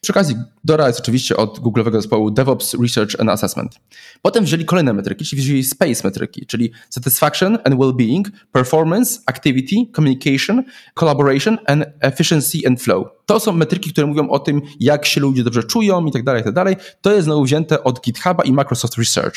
Przy 0.00 0.12
okazji, 0.12 0.36
Dora 0.64 0.86
jest 0.86 1.00
oczywiście 1.00 1.36
od 1.36 1.58
Google'owego 1.58 1.92
zespołu 1.92 2.30
DevOps 2.30 2.74
Research 2.82 3.20
and 3.20 3.30
Assessment. 3.30 3.80
Potem 4.22 4.44
wzięli 4.44 4.64
kolejne 4.64 4.92
metryki, 4.92 5.24
czyli 5.24 5.42
wzięli 5.42 5.64
space 5.64 6.00
metryki, 6.04 6.46
czyli 6.46 6.72
satisfaction 6.90 7.58
and 7.64 7.76
well-being, 7.76 8.22
performance, 8.52 9.20
activity, 9.26 9.76
communication, 9.96 10.64
collaboration 10.94 11.58
and 11.66 11.84
efficiency 12.00 12.58
and 12.66 12.82
flow. 12.82 13.06
To 13.26 13.40
są 13.40 13.52
metryki, 13.52 13.92
które 13.92 14.06
mówią 14.06 14.28
o 14.28 14.38
tym, 14.38 14.62
jak 14.80 15.06
się 15.06 15.20
ludzie 15.20 15.44
dobrze 15.44 15.62
czują 15.62 16.06
i 16.06 16.12
tak 16.12 16.24
dalej, 16.24 16.40
i 16.40 16.44
tak 16.44 16.54
dalej. 16.54 16.76
To 17.00 17.12
jest 17.12 17.24
znowu 17.24 17.44
wzięte 17.44 17.84
od 17.84 18.00
GitHuba 18.00 18.44
i 18.44 18.52
Microsoft 18.52 18.98
Research. 18.98 19.36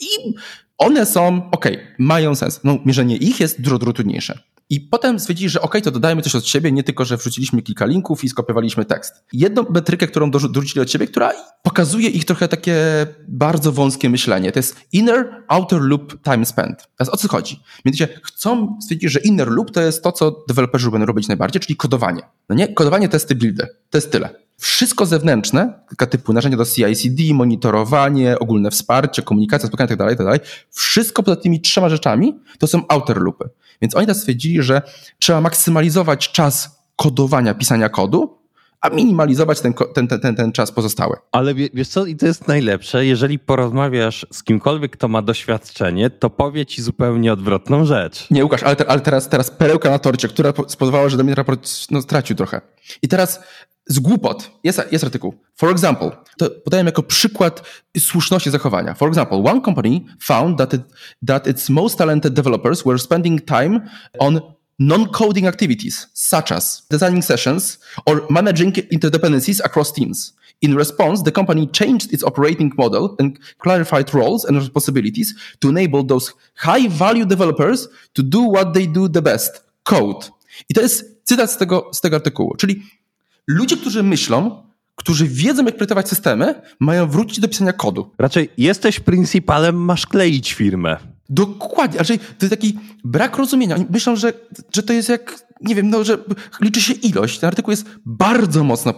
I 0.00 0.34
one 0.78 1.06
są, 1.06 1.50
ok, 1.50 1.64
mają 1.98 2.34
sens. 2.34 2.60
No, 2.64 2.78
mierzenie 2.84 3.16
ich 3.16 3.40
jest 3.40 3.60
dużo, 3.60 3.78
dużo 3.78 3.92
trudniejsze. 3.92 4.38
I 4.70 4.80
potem 4.80 5.20
stwierdzili, 5.20 5.50
że 5.50 5.60
ok, 5.60 5.80
to 5.84 5.90
dodajmy 5.90 6.22
coś 6.22 6.34
od 6.34 6.46
siebie, 6.46 6.72
nie 6.72 6.82
tylko, 6.82 7.04
że 7.04 7.16
wrzuciliśmy 7.16 7.62
kilka 7.62 7.86
linków 7.86 8.24
i 8.24 8.28
skopiowaliśmy 8.28 8.84
tekst. 8.84 9.14
Jedną 9.32 9.64
metrykę, 9.70 10.06
którą 10.06 10.30
dorzucili 10.30 10.80
od 10.80 10.90
siebie, 10.90 11.06
która 11.06 11.32
pokazuje 11.62 12.08
ich 12.08 12.24
trochę 12.24 12.48
takie 12.48 13.06
bardzo 13.28 13.72
wąskie 13.72 14.10
myślenie, 14.10 14.52
to 14.52 14.58
jest 14.58 14.76
inner 14.92 15.44
outer 15.48 15.80
loop 15.80 16.22
time 16.22 16.46
spent. 16.46 16.88
Teraz 16.96 17.14
o 17.14 17.16
co 17.16 17.28
chodzi? 17.28 17.60
Mianowicie 17.84 18.20
chcą 18.22 18.78
stwierdzić, 18.82 19.12
że 19.12 19.20
inner 19.20 19.48
loop 19.48 19.70
to 19.70 19.80
jest 19.80 20.02
to, 20.02 20.12
co 20.12 20.44
deweloperzy 20.48 20.90
będą 20.90 21.06
robić 21.06 21.28
najbardziej, 21.28 21.60
czyli 21.60 21.76
kodowanie. 21.76 22.22
No 22.48 22.54
nie? 22.54 22.68
Kodowanie, 22.68 23.08
testy, 23.08 23.34
buildy. 23.34 23.66
To 23.90 23.98
jest 23.98 24.12
tyle. 24.12 24.49
Wszystko 24.60 25.06
zewnętrzne, 25.06 25.80
typu 26.10 26.32
narzędzia 26.32 26.58
do 26.58 26.64
CI/CD, 26.64 27.34
monitorowanie, 27.34 28.38
ogólne 28.38 28.70
wsparcie, 28.70 29.22
komunikacja, 29.22 29.68
spotkania 29.68 29.90
itd., 29.90 30.04
tak 30.04 30.18
itd., 30.18 30.38
tak 30.38 30.66
wszystko 30.70 31.22
poza 31.22 31.36
tymi 31.36 31.60
trzema 31.60 31.88
rzeczami 31.88 32.38
to 32.58 32.66
są 32.66 32.82
outer 32.88 33.22
loopy. 33.22 33.48
Więc 33.82 33.96
oni 33.96 34.06
teraz 34.06 34.20
stwierdzili, 34.20 34.62
że 34.62 34.82
trzeba 35.18 35.40
maksymalizować 35.40 36.32
czas 36.32 36.80
kodowania, 36.96 37.54
pisania 37.54 37.88
kodu, 37.88 38.38
a 38.80 38.88
minimalizować 38.88 39.60
ten, 39.60 39.74
ten, 39.94 40.08
ten, 40.08 40.36
ten 40.36 40.52
czas 40.52 40.72
pozostały. 40.72 41.16
Ale 41.32 41.54
wiesz 41.54 41.88
co, 41.88 42.06
i 42.06 42.16
to 42.16 42.26
jest 42.26 42.48
najlepsze, 42.48 43.06
jeżeli 43.06 43.38
porozmawiasz 43.38 44.26
z 44.32 44.42
kimkolwiek, 44.42 44.92
kto 44.92 45.08
ma 45.08 45.22
doświadczenie, 45.22 46.10
to 46.10 46.30
powie 46.30 46.66
ci 46.66 46.82
zupełnie 46.82 47.32
odwrotną 47.32 47.84
rzecz. 47.84 48.26
Nie, 48.30 48.44
Łukasz, 48.44 48.62
ale, 48.62 48.76
te, 48.76 48.90
ale 48.90 49.00
teraz, 49.00 49.28
teraz 49.28 49.50
perełka 49.50 49.90
na 49.90 49.98
torcie, 49.98 50.28
która 50.28 50.52
spowodowała, 50.68 51.08
że 51.08 51.16
do 51.16 51.24
mnie 51.24 51.34
raport 51.34 51.68
no, 51.90 52.02
stracił 52.02 52.36
trochę. 52.36 52.60
I 53.02 53.08
teraz 53.08 53.40
z 53.90 53.98
głupot. 53.98 54.50
Jest, 54.64 54.80
jest 54.92 55.04
artykuł. 55.04 55.34
For 55.56 55.70
example, 55.70 56.10
to 56.38 56.50
podaję 56.50 56.84
jako 56.84 57.02
przykład 57.02 57.62
słuszności 57.98 58.50
zachowania. 58.50 58.94
For 58.94 59.08
example, 59.08 59.38
one 59.44 59.60
company 59.60 60.00
found 60.20 60.58
that, 60.58 60.74
it, 60.74 60.82
that 61.26 61.46
its 61.46 61.68
most 61.68 61.98
talented 61.98 62.34
developers 62.34 62.82
were 62.82 62.98
spending 62.98 63.44
time 63.44 63.80
on 64.18 64.40
non-coding 64.78 65.46
activities, 65.46 66.08
such 66.14 66.52
as 66.52 66.86
designing 66.90 67.24
sessions 67.24 67.78
or 68.06 68.26
managing 68.30 68.74
interdependencies 68.74 69.60
across 69.64 69.92
teams. 69.92 70.32
In 70.62 70.76
response, 70.76 71.22
the 71.22 71.32
company 71.32 71.66
changed 71.66 72.12
its 72.12 72.24
operating 72.24 72.72
model 72.78 73.16
and 73.18 73.38
clarified 73.58 74.14
roles 74.14 74.44
and 74.44 74.56
responsibilities 74.56 75.34
to 75.60 75.68
enable 75.68 76.06
those 76.06 76.32
high-value 76.54 77.26
developers 77.26 77.88
to 78.14 78.22
do 78.22 78.52
what 78.52 78.74
they 78.74 78.86
do 78.86 79.08
the 79.08 79.22
best, 79.22 79.64
code. 79.84 80.30
I 80.68 80.74
to 80.74 80.80
jest 80.80 81.20
cytat 81.24 81.50
z 81.50 81.56
tego, 81.56 81.90
z 81.92 82.00
tego 82.00 82.16
artykułu. 82.16 82.56
Czyli 82.56 82.82
ludzie, 83.50 83.76
którzy 83.76 84.02
myślą, 84.02 84.62
którzy 84.96 85.28
wiedzą, 85.28 85.64
jak 85.64 85.76
projektować 85.76 86.08
systemy, 86.08 86.54
mają 86.80 87.08
wrócić 87.08 87.40
do 87.40 87.48
pisania 87.48 87.72
kodu. 87.72 88.10
Raczej 88.18 88.48
jesteś 88.58 89.00
pryncypalem, 89.00 89.76
masz 89.76 90.06
kleić 90.06 90.52
firmę. 90.52 90.96
Dokładnie, 91.28 91.98
raczej 91.98 92.18
to 92.18 92.24
jest 92.40 92.50
taki 92.50 92.78
brak 93.04 93.36
rozumienia. 93.36 93.74
Oni 93.74 93.86
myślą, 93.90 94.16
że, 94.16 94.32
że 94.74 94.82
to 94.82 94.92
jest 94.92 95.08
jak, 95.08 95.46
nie 95.60 95.74
wiem, 95.74 95.90
no, 95.90 96.04
że 96.04 96.18
liczy 96.60 96.80
się 96.80 96.92
ilość. 96.92 97.38
Ten 97.38 97.48
artykuł 97.48 97.70
jest 97.70 97.86
bardzo 98.06 98.64
mocno 98.64 98.94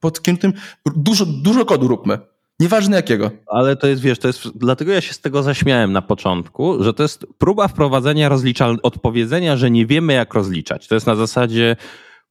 pod, 0.00 0.22
kierunkiem 0.22 0.52
dużo, 0.96 1.26
dużo 1.26 1.64
kodu 1.64 1.88
róbmy. 1.88 2.18
Nieważne 2.60 2.96
jakiego. 2.96 3.30
Ale 3.46 3.76
to 3.76 3.86
jest, 3.86 4.02
wiesz, 4.02 4.18
to 4.18 4.28
jest, 4.28 4.48
dlatego 4.54 4.92
ja 4.92 5.00
się 5.00 5.12
z 5.12 5.20
tego 5.20 5.42
zaśmiałem 5.42 5.92
na 5.92 6.02
początku, 6.02 6.84
że 6.84 6.94
to 6.94 7.02
jest 7.02 7.26
próba 7.38 7.68
wprowadzenia 7.68 8.28
rozliczalności, 8.28 8.82
odpowiedzenia, 8.82 9.56
że 9.56 9.70
nie 9.70 9.86
wiemy 9.86 10.12
jak 10.12 10.34
rozliczać. 10.34 10.88
To 10.88 10.94
jest 10.94 11.06
na 11.06 11.16
zasadzie, 11.16 11.76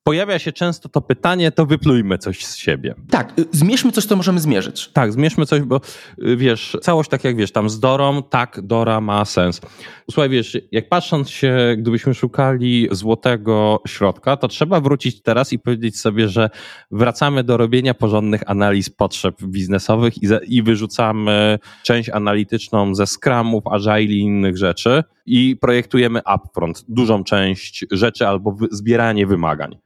pojawia 0.03 0.39
się 0.39 0.51
często 0.51 0.89
to 0.89 1.01
pytanie, 1.01 1.51
to 1.51 1.65
wyplujmy 1.65 2.17
coś 2.17 2.45
z 2.45 2.57
siebie. 2.57 2.95
Tak, 3.09 3.39
y, 3.39 3.45
zmierzmy 3.51 3.91
coś, 3.91 4.05
co 4.05 4.15
możemy 4.15 4.39
zmierzyć. 4.39 4.89
Tak, 4.93 5.13
zmierzmy 5.13 5.45
coś, 5.45 5.61
bo 5.61 5.81
y, 6.27 6.37
wiesz, 6.37 6.77
całość 6.81 7.09
tak 7.09 7.23
jak 7.23 7.35
wiesz, 7.35 7.51
tam 7.51 7.69
z 7.69 7.79
Dorą, 7.79 8.23
tak, 8.23 8.61
Dora 8.61 9.01
ma 9.01 9.25
sens. 9.25 9.61
Słuchaj, 10.11 10.29
wiesz, 10.29 10.57
jak 10.71 10.89
patrząc 10.89 11.29
się, 11.29 11.75
gdybyśmy 11.77 12.13
szukali 12.13 12.87
złotego 12.91 13.81
środka, 13.87 14.37
to 14.37 14.47
trzeba 14.47 14.81
wrócić 14.81 15.21
teraz 15.21 15.53
i 15.53 15.59
powiedzieć 15.59 15.99
sobie, 15.99 16.29
że 16.29 16.49
wracamy 16.91 17.43
do 17.43 17.57
robienia 17.57 17.93
porządnych 17.93 18.41
analiz 18.45 18.89
potrzeb 18.89 19.43
biznesowych 19.43 20.23
i, 20.23 20.27
za, 20.27 20.39
i 20.47 20.63
wyrzucamy 20.63 21.59
część 21.83 22.09
analityczną 22.09 22.95
ze 22.95 23.05
Scrumów, 23.07 23.63
Agile 23.67 24.03
i 24.03 24.19
innych 24.19 24.57
rzeczy 24.57 25.03
i 25.25 25.57
projektujemy 25.61 26.21
upfront 26.35 26.85
dużą 26.87 27.23
część 27.23 27.85
rzeczy 27.91 28.27
albo 28.27 28.55
zbieranie 28.71 29.27
wymagań. 29.27 29.77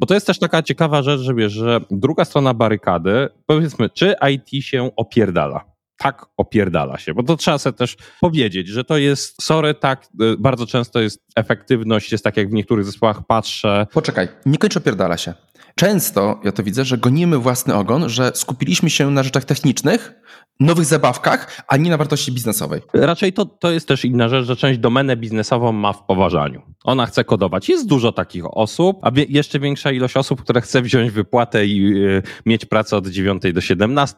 Bo 0.00 0.06
to 0.06 0.14
jest 0.14 0.26
też 0.26 0.38
taka 0.38 0.62
ciekawa 0.62 1.02
rzecz, 1.02 1.20
że 1.20 1.34
wiesz, 1.34 1.52
że 1.52 1.80
druga 1.90 2.24
strona 2.24 2.54
barykady, 2.54 3.28
powiedzmy, 3.46 3.90
czy 3.90 4.14
IT 4.32 4.64
się 4.64 4.90
opierdala? 4.96 5.64
Tak, 5.96 6.26
opierdala 6.36 6.98
się, 6.98 7.14
bo 7.14 7.22
to 7.22 7.36
trzeba 7.36 7.58
sobie 7.58 7.76
też 7.76 7.96
powiedzieć, 8.20 8.68
że 8.68 8.84
to 8.84 8.96
jest, 8.96 9.42
sorry, 9.42 9.74
tak, 9.74 10.04
y, 10.22 10.36
bardzo 10.38 10.66
często 10.66 11.00
jest 11.00 11.22
efektywność, 11.36 12.12
jest 12.12 12.24
tak 12.24 12.36
jak 12.36 12.50
w 12.50 12.52
niektórych 12.52 12.84
zespołach 12.84 13.26
patrzę. 13.26 13.86
Poczekaj, 13.92 14.28
nie 14.46 14.58
kończy 14.58 14.78
opierdala 14.78 15.16
się. 15.16 15.34
Często, 15.78 16.40
ja 16.44 16.52
to 16.52 16.62
widzę, 16.62 16.84
że 16.84 16.98
gonimy 16.98 17.38
własny 17.38 17.74
ogon, 17.74 18.08
że 18.08 18.32
skupiliśmy 18.34 18.90
się 18.90 19.10
na 19.10 19.22
rzeczach 19.22 19.44
technicznych, 19.44 20.14
nowych 20.60 20.84
zabawkach, 20.84 21.62
a 21.68 21.76
nie 21.76 21.90
na 21.90 21.96
wartości 21.96 22.32
biznesowej. 22.32 22.80
Raczej 22.94 23.32
to, 23.32 23.44
to 23.44 23.70
jest 23.70 23.88
też 23.88 24.04
inna 24.04 24.28
rzecz, 24.28 24.46
że 24.46 24.56
część 24.56 24.78
domenę 24.80 25.16
biznesową 25.16 25.72
ma 25.72 25.92
w 25.92 26.02
poważaniu. 26.02 26.62
Ona 26.84 27.06
chce 27.06 27.24
kodować. 27.24 27.68
Jest 27.68 27.86
dużo 27.88 28.12
takich 28.12 28.56
osób, 28.56 28.98
a 29.02 29.10
jeszcze 29.28 29.60
większa 29.60 29.92
ilość 29.92 30.16
osób, 30.16 30.42
które 30.42 30.60
chce 30.60 30.82
wziąć 30.82 31.10
wypłatę 31.10 31.66
i 31.66 32.04
y, 32.06 32.22
mieć 32.46 32.64
pracę 32.64 32.96
od 32.96 33.08
9 33.08 33.42
do 33.54 33.60
17, 33.60 34.16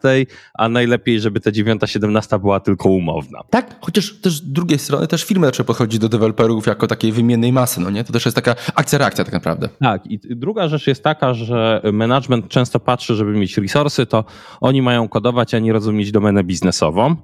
a 0.55 0.69
najlepiej, 0.69 1.21
żeby 1.21 1.41
ta 1.41 1.51
9-17 1.51 2.41
była 2.41 2.61
tylko 2.61 2.89
umowna. 2.89 3.41
Tak, 3.51 3.77
chociaż 3.81 4.21
też 4.21 4.33
z 4.33 4.53
drugiej 4.53 4.79
strony 4.79 5.07
też 5.07 5.25
firmy 5.25 5.47
zaczęły 5.47 5.67
podchodzić 5.67 6.01
do 6.01 6.09
deweloperów 6.09 6.67
jako 6.67 6.87
takiej 6.87 7.13
wymiennej 7.13 7.53
masy, 7.53 7.81
no 7.81 7.91
nie? 7.91 8.05
To 8.05 8.13
też 8.13 8.25
jest 8.25 8.35
taka 8.35 8.55
akcja-reakcja 8.75 9.25
tak 9.25 9.33
naprawdę. 9.33 9.69
Tak 9.81 10.07
i 10.07 10.21
druga 10.37 10.69
rzecz 10.69 10.87
jest 10.87 11.05
taka, 11.05 11.35
że 11.35 11.50
management 11.93 12.49
często 12.49 12.81
patrzy, 12.81 13.15
żeby 13.15 13.33
mieć 13.33 13.59
resursy, 13.59 14.07
to 14.07 14.25
oni 14.61 14.83
mają 14.83 15.09
kodować, 15.09 15.55
a 15.55 15.59
nie 15.59 15.73
rozumieć 15.73 16.13
domenę 16.13 16.31
domenę 16.31 16.45
biznesową. 16.45 17.17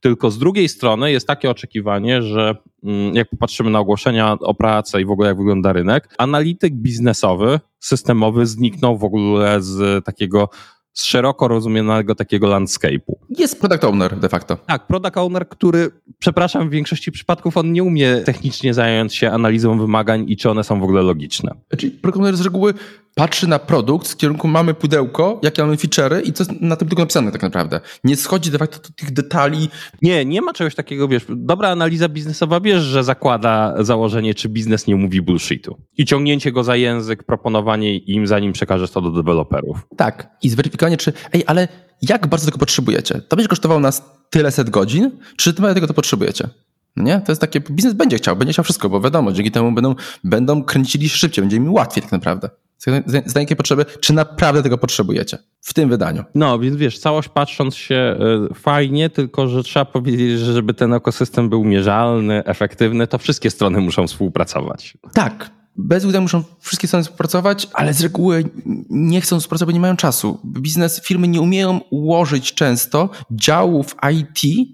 Tylko 0.00 0.30
z 0.30 0.38
drugiej 0.38 0.68
strony 0.68 1.12
jest 1.12 1.26
takie 1.26 1.50
oczekiwanie, 1.50 2.22
że 2.22 2.56
mm, 2.84 3.14
jak 3.14 3.28
popatrzymy 3.28 3.70
na 3.70 3.78
ogłoszenia 3.78 4.32
o 4.32 4.54
pracę 4.54 5.00
i 5.00 5.04
w 5.04 5.10
ogóle 5.10 5.28
jak 5.28 5.36
wygląda 5.36 5.72
rynek, 5.72 6.14
analityk 6.18 6.74
biznesowy, 6.74 7.60
systemowy 7.80 8.46
zniknął 8.46 8.98
w 8.98 9.04
ogóle 9.04 9.62
z 9.62 10.04
takiego 10.04 10.48
z 10.92 11.04
szeroko 11.04 11.48
rozumianego 11.48 12.14
takiego 12.14 12.46
landscape'u. 12.46 13.14
Jest 13.28 13.60
product 13.60 13.84
owner 13.84 14.18
de 14.18 14.28
facto. 14.28 14.56
Tak, 14.56 14.86
product 14.86 15.16
owner, 15.16 15.48
który, 15.48 15.90
przepraszam, 16.18 16.68
w 16.68 16.72
większości 16.72 17.12
przypadków 17.12 17.56
on 17.56 17.72
nie 17.72 17.82
umie 17.82 18.16
technicznie 18.16 18.74
zająć 18.74 19.14
się 19.14 19.30
analizą 19.30 19.78
wymagań 19.78 20.24
i 20.28 20.36
czy 20.36 20.50
one 20.50 20.64
są 20.64 20.80
w 20.80 20.82
ogóle 20.82 21.02
logiczne. 21.02 21.54
Czyli 21.76 21.92
product 21.92 22.16
owner 22.16 22.36
z 22.36 22.40
reguły 22.40 22.74
patrzy 23.14 23.48
na 23.48 23.58
produkt 23.58 24.06
z 24.06 24.16
kierunku 24.16 24.48
mamy 24.48 24.74
pudełko, 24.74 25.40
jakie 25.42 25.62
mamy 25.62 25.76
feature'y 25.76 26.20
i 26.24 26.32
co 26.32 26.44
na 26.60 26.76
tym 26.76 26.88
tylko 26.88 27.02
napisane 27.02 27.32
tak 27.32 27.42
naprawdę. 27.42 27.80
Nie 28.04 28.16
schodzi 28.16 28.50
de 28.50 28.58
facto 28.58 28.88
do 28.88 28.94
tych 28.94 29.12
detali. 29.12 29.68
Nie, 30.02 30.24
nie 30.24 30.42
ma 30.42 30.52
czegoś 30.52 30.74
takiego, 30.74 31.08
wiesz, 31.08 31.26
dobra 31.28 31.68
analiza 31.68 32.08
biznesowa, 32.08 32.60
wiesz, 32.60 32.82
że 32.82 33.04
zakłada 33.04 33.74
założenie, 33.84 34.34
czy 34.34 34.48
biznes 34.48 34.86
nie 34.86 34.96
mówi 34.96 35.22
bullshitu. 35.22 35.76
I 35.98 36.04
ciągnięcie 36.04 36.52
go 36.52 36.64
za 36.64 36.76
język, 36.76 37.22
proponowanie 37.22 37.96
im, 37.96 38.26
zanim 38.26 38.52
przekażesz 38.52 38.90
to 38.90 39.00
do 39.00 39.10
deweloperów. 39.10 39.78
Tak. 39.96 40.30
I 40.42 40.48
zweryfikowanie, 40.48 40.96
czy 40.96 41.12
ej, 41.32 41.44
ale 41.46 41.68
jak 42.02 42.26
bardzo 42.26 42.46
tego 42.46 42.58
potrzebujecie? 42.58 43.20
To 43.28 43.36
będzie 43.36 43.48
kosztowało 43.48 43.80
nas 43.80 44.02
tyle 44.30 44.50
set 44.50 44.70
godzin, 44.70 45.10
czy 45.36 45.54
tego 45.54 45.86
to 45.86 45.94
potrzebujecie? 45.94 46.48
No 46.96 47.04
nie? 47.04 47.20
To 47.20 47.32
jest 47.32 47.40
takie, 47.40 47.60
biznes 47.60 47.94
będzie 47.94 48.16
chciał, 48.16 48.36
będzie 48.36 48.52
chciał 48.52 48.64
wszystko, 48.64 48.88
bo 48.88 49.00
wiadomo, 49.00 49.32
dzięki 49.32 49.50
temu 49.50 49.72
będą, 49.72 49.94
będą 50.24 50.64
kręcili 50.64 51.08
się 51.08 51.18
szybciej, 51.18 51.42
będzie 51.42 51.60
mi 51.60 51.68
łatwiej 51.68 52.02
tak 52.02 52.12
naprawdę. 52.12 52.50
Z 53.26 53.34
jakiej 53.36 53.56
potrzeby, 53.56 53.84
czy 54.00 54.12
naprawdę 54.12 54.62
tego 54.62 54.78
potrzebujecie 54.78 55.38
w 55.60 55.74
tym 55.74 55.88
wydaniu. 55.88 56.24
No, 56.34 56.58
więc 56.58 56.76
wiesz, 56.76 56.98
całość 56.98 57.28
patrząc 57.28 57.76
się 57.76 58.16
y, 58.50 58.54
fajnie, 58.54 59.10
tylko 59.10 59.48
że 59.48 59.62
trzeba 59.62 59.84
powiedzieć, 59.84 60.38
że 60.38 60.52
żeby 60.52 60.74
ten 60.74 60.92
ekosystem 60.92 61.48
był 61.48 61.64
mierzalny, 61.64 62.44
efektywny, 62.44 63.06
to 63.06 63.18
wszystkie 63.18 63.50
strony 63.50 63.80
muszą 63.80 64.06
współpracować. 64.06 64.98
Tak, 65.12 65.50
Bez 65.76 66.04
UD 66.04 66.20
muszą 66.20 66.44
wszystkie 66.60 66.88
strony 66.88 67.02
współpracować, 67.02 67.68
ale 67.72 67.94
z 67.94 68.00
reguły 68.00 68.44
nie 68.90 69.20
chcą 69.20 69.40
współpracować, 69.40 69.72
bo 69.72 69.74
nie 69.74 69.80
mają 69.80 69.96
czasu. 69.96 70.40
Biznes, 70.44 71.00
firmy 71.04 71.28
nie 71.28 71.40
umieją 71.40 71.80
ułożyć 71.90 72.54
często 72.54 73.10
działów 73.30 73.96
IT 74.12 74.68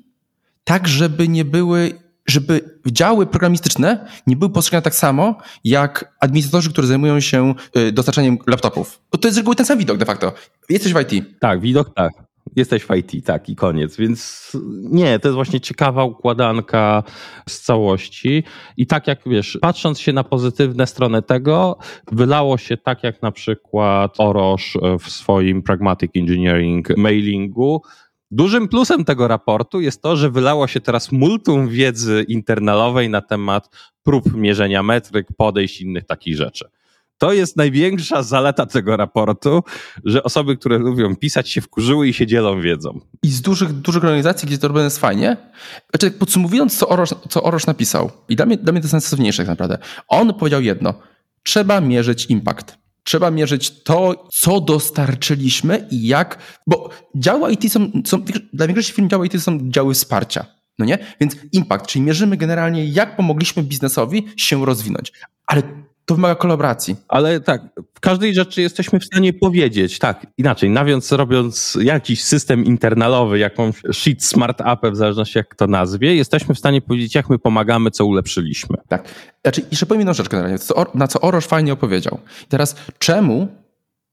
tak, 0.64 0.88
żeby 0.88 1.28
nie 1.28 1.44
były 1.44 1.92
żeby 2.30 2.60
działy 2.86 3.26
programistyczne 3.26 4.08
nie 4.26 4.36
były 4.36 4.50
postrzegane 4.50 4.82
tak 4.82 4.94
samo, 4.94 5.38
jak 5.64 6.14
administratorzy, 6.20 6.70
którzy 6.70 6.88
zajmują 6.88 7.20
się 7.20 7.54
y, 7.76 7.92
dostarczaniem 7.92 8.38
laptopów. 8.46 9.00
To 9.10 9.28
jest 9.28 9.34
z 9.34 9.38
reguły 9.38 9.56
ten 9.56 9.66
sam 9.66 9.78
widok 9.78 9.98
de 9.98 10.04
facto. 10.04 10.32
Jesteś 10.68 10.92
w 10.92 11.00
IT. 11.00 11.24
Tak, 11.40 11.60
widok 11.60 11.94
tak. 11.94 12.12
Jesteś 12.56 12.84
w 12.84 12.94
IT, 12.94 13.26
tak, 13.26 13.48
i 13.48 13.56
koniec. 13.56 13.96
Więc 13.96 14.52
nie, 14.82 15.18
to 15.18 15.28
jest 15.28 15.34
właśnie 15.34 15.60
ciekawa 15.60 16.04
układanka 16.04 17.02
z 17.48 17.60
całości. 17.60 18.44
I 18.76 18.86
tak 18.86 19.06
jak 19.06 19.20
wiesz, 19.26 19.58
patrząc 19.60 20.00
się 20.00 20.12
na 20.12 20.24
pozytywne 20.24 20.86
strony 20.86 21.22
tego, 21.22 21.78
wylało 22.12 22.58
się 22.58 22.76
tak 22.76 23.04
jak 23.04 23.22
na 23.22 23.32
przykład 23.32 24.14
Orosz 24.18 24.78
w 25.00 25.10
swoim 25.10 25.62
Pragmatic 25.62 26.10
Engineering 26.16 26.96
mailingu, 26.96 27.82
Dużym 28.30 28.68
plusem 28.68 29.04
tego 29.04 29.28
raportu 29.28 29.80
jest 29.80 30.02
to, 30.02 30.16
że 30.16 30.30
wylało 30.30 30.66
się 30.66 30.80
teraz 30.80 31.12
multum 31.12 31.68
wiedzy 31.68 32.24
internalowej 32.28 33.10
na 33.10 33.20
temat 33.20 33.68
prób 34.02 34.34
mierzenia 34.34 34.82
metryk, 34.82 35.26
podejść 35.36 35.80
innych 35.80 36.04
takich 36.04 36.36
rzeczy. 36.36 36.64
To 37.18 37.32
jest 37.32 37.56
największa 37.56 38.22
zaleta 38.22 38.66
tego 38.66 38.96
raportu, 38.96 39.62
że 40.04 40.22
osoby, 40.22 40.56
które 40.56 40.78
lubią 40.78 41.16
pisać, 41.16 41.50
się 41.50 41.60
wkurzyły 41.60 42.08
i 42.08 42.12
się 42.14 42.26
dzielą 42.26 42.60
wiedzą. 42.60 43.00
I 43.22 43.28
z 43.30 43.42
dużych, 43.42 43.72
dużych 43.72 44.04
organizacji, 44.04 44.48
gdzie 44.48 44.58
to 44.58 44.68
robione 44.68 44.84
jest 44.84 44.98
fajnie, 44.98 45.36
znaczy 45.90 46.10
podsumowując, 46.10 46.78
co 46.78 46.88
Orosz, 46.88 47.10
co 47.28 47.42
Orosz 47.42 47.66
napisał, 47.66 48.10
i 48.28 48.36
dla 48.36 48.46
mnie, 48.46 48.56
dla 48.56 48.72
mnie 48.72 48.80
to 48.80 48.84
jest 48.84 48.92
najsensowniejsze 48.92 49.42
tak 49.42 49.48
naprawdę, 49.48 49.78
on 50.08 50.34
powiedział 50.34 50.62
jedno, 50.62 50.94
trzeba 51.42 51.80
mierzyć 51.80 52.26
impact. 52.26 52.79
Trzeba 53.04 53.30
mierzyć 53.30 53.82
to, 53.82 54.28
co 54.32 54.60
dostarczyliśmy 54.60 55.88
i 55.90 56.06
jak, 56.06 56.38
bo 56.66 56.90
działy 57.16 57.52
IT 57.52 57.72
są, 57.72 57.90
są 58.04 58.24
dla 58.52 58.66
większości 58.66 58.92
firm 58.92 59.08
działy 59.08 59.26
IT 59.26 59.42
są 59.42 59.58
działy 59.70 59.94
wsparcia. 59.94 60.46
No 60.78 60.86
nie? 60.86 60.98
Więc 61.20 61.36
impact, 61.52 61.86
czyli 61.86 62.04
mierzymy 62.04 62.36
generalnie, 62.36 62.84
jak 62.84 63.16
pomogliśmy 63.16 63.62
biznesowi 63.62 64.28
się 64.36 64.66
rozwinąć. 64.66 65.12
Ale 65.46 65.62
to 66.10 66.14
wymaga 66.14 66.34
kolaboracji. 66.34 66.96
Ale 67.08 67.40
tak, 67.40 67.62
w 67.94 68.00
każdej 68.00 68.34
rzeczy 68.34 68.62
jesteśmy 68.62 69.00
w 69.00 69.04
stanie 69.04 69.32
powiedzieć, 69.32 69.98
tak, 69.98 70.26
inaczej, 70.38 70.70
nawiąc 70.70 71.12
robiąc 71.12 71.78
jakiś 71.82 72.24
system 72.24 72.64
internalowy, 72.64 73.38
jakąś 73.38 73.74
sheet 73.92 74.24
smart 74.24 74.60
appę, 74.60 74.90
w 74.90 74.96
zależności 74.96 75.38
jak 75.38 75.54
to 75.54 75.66
nazwie, 75.66 76.14
jesteśmy 76.14 76.54
w 76.54 76.58
stanie 76.58 76.80
powiedzieć, 76.80 77.14
jak 77.14 77.30
my 77.30 77.38
pomagamy, 77.38 77.90
co 77.90 78.06
ulepszyliśmy. 78.06 78.76
Tak. 78.88 79.08
Znaczy, 79.42 79.62
jeszcze 79.70 79.86
powiem 79.86 80.00
jedną 80.00 80.14
rzecz 80.14 80.28
generalnie, 80.28 80.58
na 80.94 81.08
co 81.08 81.20
Orosz 81.20 81.46
fajnie 81.46 81.72
opowiedział. 81.72 82.18
teraz, 82.48 82.76
czemu 82.98 83.48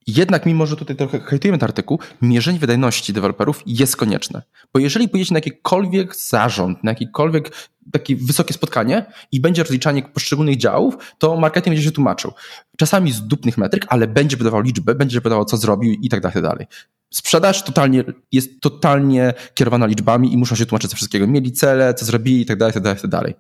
jednak, 0.07 0.45
mimo 0.45 0.65
że 0.65 0.75
tutaj 0.75 0.95
trochę 0.95 1.19
hejtujemy 1.19 1.57
ten 1.57 1.67
artykuł, 1.67 1.99
mierzenie 2.21 2.59
wydajności 2.59 3.13
deweloperów 3.13 3.63
jest 3.65 3.95
konieczne. 3.95 4.41
Bo 4.73 4.79
jeżeli 4.79 5.09
pójdziecie 5.09 5.33
na 5.33 5.37
jakikolwiek 5.37 6.15
zarząd, 6.15 6.83
na 6.83 6.91
jakiekolwiek 6.91 7.51
takie 7.91 8.15
wysokie 8.15 8.53
spotkanie 8.53 9.05
i 9.31 9.41
będzie 9.41 9.63
rozliczanie 9.63 10.03
poszczególnych 10.03 10.57
działów, 10.57 10.97
to 11.17 11.37
marketing 11.37 11.75
będzie 11.75 11.83
się 11.83 11.91
tłumaczył. 11.91 12.31
Czasami 12.77 13.11
z 13.11 13.21
dupnych 13.21 13.57
metryk, 13.57 13.85
ale 13.89 14.07
będzie 14.07 14.37
podawał 14.37 14.61
liczbę, 14.61 14.95
będzie 14.95 15.21
podawał 15.21 15.45
co 15.45 15.57
zrobił 15.57 15.91
i 16.01 16.09
tak 16.09 16.21
dalej, 16.21 16.33
tak 16.33 16.43
dalej. 16.43 16.67
Sprzedaż 17.09 17.63
totalnie, 17.63 18.03
jest 18.31 18.61
totalnie 18.61 19.33
kierowana 19.53 19.85
liczbami 19.85 20.33
i 20.33 20.37
muszą 20.37 20.55
się 20.55 20.65
tłumaczyć 20.65 20.89
ze 20.91 20.95
wszystkiego. 20.95 21.27
Mieli 21.27 21.51
cele, 21.51 21.93
co 21.93 22.05
zrobili 22.05 22.41
i 22.41 22.45
tak 22.45 22.57
dalej, 22.57 22.73
tak 22.73 22.83
dalej, 22.83 23.01
tak 23.01 23.11
dalej. 23.11 23.33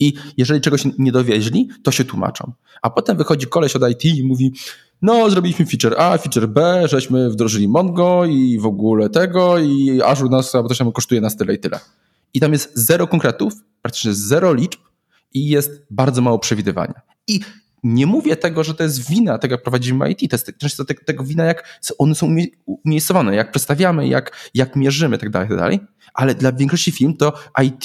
I 0.00 0.14
jeżeli 0.36 0.60
czegoś 0.60 0.82
nie 0.98 1.12
dowieźli, 1.12 1.68
to 1.82 1.90
się 1.90 2.04
tłumaczą. 2.04 2.52
A 2.82 2.90
potem 2.90 3.16
wychodzi 3.16 3.46
koleś 3.46 3.76
od 3.76 3.90
IT 3.90 4.04
i 4.04 4.24
mówi, 4.24 4.52
no, 5.02 5.30
zrobiliśmy 5.30 5.66
feature 5.66 5.94
A, 6.00 6.18
feature 6.18 6.48
B, 6.48 6.82
żeśmy 6.88 7.30
wdrożyli 7.30 7.68
Mongo 7.68 8.24
i 8.24 8.58
w 8.58 8.66
ogóle 8.66 9.10
tego 9.10 9.58
i 9.58 10.02
Azure 10.02 10.30
nas, 10.30 10.52
bo 10.52 10.68
to 10.68 10.92
kosztuje 10.92 11.20
nas 11.20 11.36
tyle 11.36 11.54
i 11.54 11.58
tyle. 11.58 11.80
I 12.34 12.40
tam 12.40 12.52
jest 12.52 12.70
zero 12.74 13.06
konkretów, 13.06 13.52
praktycznie 13.82 14.14
zero 14.14 14.54
liczb 14.54 14.80
i 15.34 15.48
jest 15.48 15.86
bardzo 15.90 16.22
mało 16.22 16.38
przewidywania. 16.38 17.00
I 17.26 17.40
nie 17.82 18.06
mówię 18.06 18.36
tego, 18.36 18.64
że 18.64 18.74
to 18.74 18.82
jest 18.82 19.10
wina 19.10 19.38
tego, 19.38 19.54
jak 19.54 19.62
prowadzimy 19.62 20.10
IT. 20.10 20.30
To 20.30 20.34
jest 20.34 20.52
często 20.58 20.84
tego, 20.84 21.04
tego 21.04 21.24
wina, 21.24 21.44
jak 21.44 21.80
one 21.98 22.14
są 22.14 22.36
umiejscowane, 22.84 23.34
jak 23.34 23.50
przedstawiamy, 23.50 24.08
jak, 24.08 24.50
jak 24.54 24.76
mierzymy, 24.76 25.18
tak 25.18 25.30
dalej, 25.30 25.48
tak. 25.48 25.88
Ale 26.14 26.34
dla 26.34 26.52
większości 26.52 26.92
firm 26.92 27.16
to 27.16 27.32
IT 27.62 27.84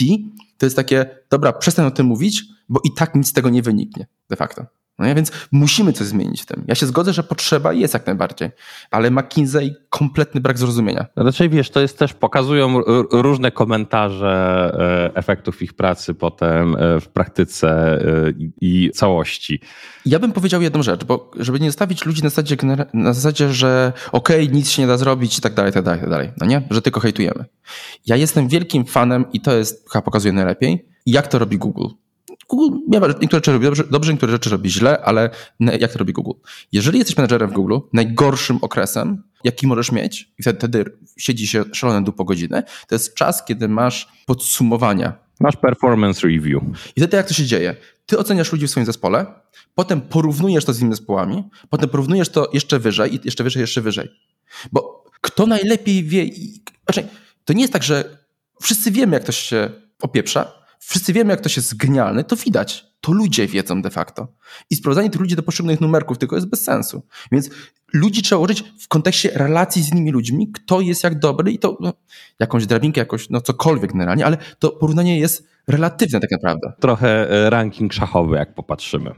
to 0.57 0.65
jest 0.65 0.75
takie, 0.75 1.05
dobra, 1.29 1.53
przestań 1.53 1.85
o 1.85 1.91
tym 1.91 2.05
mówić, 2.05 2.43
bo 2.69 2.81
i 2.83 2.93
tak 2.93 3.15
nic 3.15 3.27
z 3.27 3.33
tego 3.33 3.49
nie 3.49 3.61
wyniknie 3.61 4.07
de 4.29 4.35
facto. 4.35 4.65
No 4.99 5.15
więc 5.15 5.31
musimy 5.51 5.93
coś 5.93 6.07
zmienić 6.07 6.41
w 6.41 6.45
tym. 6.45 6.63
Ja 6.67 6.75
się 6.75 6.85
zgodzę, 6.85 7.13
że 7.13 7.23
potrzeba 7.23 7.73
jest 7.73 7.93
jak 7.93 8.05
najbardziej, 8.07 8.49
ale 8.91 9.11
McKinsey 9.11 9.75
kompletny 9.89 10.41
brak 10.41 10.57
zrozumienia. 10.57 11.05
Raczej 11.15 11.49
wiesz, 11.49 11.69
to 11.69 11.79
jest 11.79 11.99
też, 11.99 12.13
pokazują 12.13 12.81
różne 13.11 13.51
komentarze 13.51 15.11
e, 15.13 15.17
efektów 15.17 15.61
ich 15.61 15.73
pracy 15.73 16.13
potem 16.13 16.75
e, 16.75 16.99
w 16.99 17.07
praktyce 17.07 17.69
e, 17.69 18.33
i 18.61 18.91
całości. 18.93 19.59
Ja 20.05 20.19
bym 20.19 20.31
powiedział 20.31 20.61
jedną 20.61 20.83
rzecz, 20.83 21.03
bo 21.03 21.31
żeby 21.39 21.59
nie 21.59 21.69
zostawić 21.69 22.05
ludzi 22.05 22.23
na 22.23 22.29
zasadzie, 22.29 22.57
na 22.93 23.13
zasadzie 23.13 23.49
że 23.49 23.93
okej, 24.11 24.43
okay, 24.43 24.55
nic 24.55 24.69
się 24.69 24.81
nie 24.81 24.87
da 24.87 24.97
zrobić 24.97 25.37
i 25.37 25.41
tak 25.41 25.53
dalej, 25.53 25.71
tak 25.71 25.83
dalej, 25.83 25.99
tak 25.99 26.09
dalej. 26.09 26.31
No 26.37 26.45
nie? 26.45 26.61
Że 26.71 26.81
tylko 26.81 26.99
hejtujemy. 26.99 27.45
Ja 28.05 28.15
jestem 28.15 28.47
wielkim 28.47 28.85
fanem 28.85 29.25
i 29.33 29.41
to 29.41 29.57
jest, 29.57 29.89
chyba 29.91 30.01
pokazuje 30.01 30.33
najlepiej, 30.33 30.89
jak 31.05 31.27
to 31.27 31.39
robi 31.39 31.57
Google. 31.57 31.87
Google 32.49 32.77
miewa, 32.87 33.07
niektóre 33.07 33.37
rzeczy 33.37 33.51
robi 33.51 33.65
dobrze, 33.65 33.83
dobrze, 33.91 34.11
niektóre 34.11 34.31
rzeczy 34.31 34.49
robi 34.49 34.69
źle, 34.69 35.01
ale 35.05 35.29
jak 35.79 35.91
to 35.91 35.99
robi 35.99 36.13
Google? 36.13 36.39
Jeżeli 36.71 36.97
jesteś 36.97 37.17
menedżerem 37.17 37.49
w 37.49 37.53
Google, 37.53 37.77
najgorszym 37.93 38.57
okresem, 38.61 39.23
jaki 39.43 39.67
możesz 39.67 39.91
mieć, 39.91 40.33
i 40.39 40.43
wtedy 40.43 40.85
siedzi 41.17 41.47
się 41.47 41.63
szalone 41.73 42.11
po 42.11 42.23
godzinę, 42.23 42.63
to 42.87 42.95
jest 42.95 43.15
czas, 43.15 43.45
kiedy 43.45 43.67
masz 43.67 44.07
podsumowania. 44.25 45.23
Masz 45.39 45.55
performance 45.55 46.27
review. 46.27 46.63
I 46.95 47.01
wtedy 47.01 47.17
jak 47.17 47.27
to 47.27 47.33
się 47.33 47.45
dzieje? 47.45 47.75
Ty 48.05 48.17
oceniasz 48.17 48.51
ludzi 48.51 48.67
w 48.67 48.71
swoim 48.71 48.85
zespole, 48.85 49.25
potem 49.75 50.01
porównujesz 50.01 50.65
to 50.65 50.73
z 50.73 50.79
innymi 50.79 50.95
zespołami, 50.95 51.43
potem 51.69 51.89
porównujesz 51.89 52.29
to 52.29 52.49
jeszcze 52.53 52.79
wyżej 52.79 53.15
i 53.15 53.19
jeszcze 53.23 53.43
wyżej, 53.43 53.61
jeszcze 53.61 53.81
wyżej. 53.81 54.09
Bo 54.71 55.03
kto 55.21 55.45
najlepiej 55.45 56.03
wie, 56.03 56.25
znaczy, 56.85 57.09
to 57.45 57.53
nie 57.53 57.61
jest 57.61 57.73
tak, 57.73 57.83
że 57.83 58.17
wszyscy 58.61 58.91
wiemy, 58.91 59.13
jak 59.13 59.23
to 59.23 59.31
się 59.31 59.69
opieprza, 60.01 60.62
wszyscy 60.85 61.13
wiemy, 61.13 61.31
jak 61.31 61.41
to 61.41 61.49
się 61.49 61.61
jest 61.61 61.77
genialne, 61.77 62.23
to 62.23 62.35
widać. 62.35 62.85
To 63.01 63.11
ludzie 63.11 63.47
wiedzą 63.47 63.81
de 63.81 63.89
facto. 63.89 64.27
I 64.69 64.75
sprowadzanie 64.75 65.09
tych 65.09 65.21
ludzi 65.21 65.35
do 65.35 65.43
poszczególnych 65.43 65.81
numerków 65.81 66.17
tylko 66.17 66.35
jest 66.35 66.49
bez 66.49 66.63
sensu. 66.63 67.01
Więc 67.31 67.49
ludzi 67.93 68.21
trzeba 68.21 68.41
użyć 68.41 68.63
w 68.79 68.87
kontekście 68.87 69.31
relacji 69.33 69.83
z 69.83 69.91
innymi 69.91 70.11
ludźmi, 70.11 70.51
kto 70.51 70.81
jest 70.81 71.03
jak 71.03 71.19
dobry 71.19 71.51
i 71.51 71.59
to 71.59 71.77
no, 71.79 71.93
jakąś 72.39 72.65
drabinkę, 72.65 73.01
jakoś, 73.01 73.29
no 73.29 73.41
cokolwiek 73.41 73.91
generalnie, 73.91 74.25
ale 74.25 74.37
to 74.59 74.71
porównanie 74.71 75.19
jest 75.19 75.47
relatywne 75.67 76.19
tak 76.19 76.31
naprawdę. 76.31 76.73
Trochę 76.79 77.29
e, 77.29 77.49
ranking 77.49 77.93
szachowy, 77.93 78.35
jak 78.35 78.53
popatrzymy. 78.53 79.11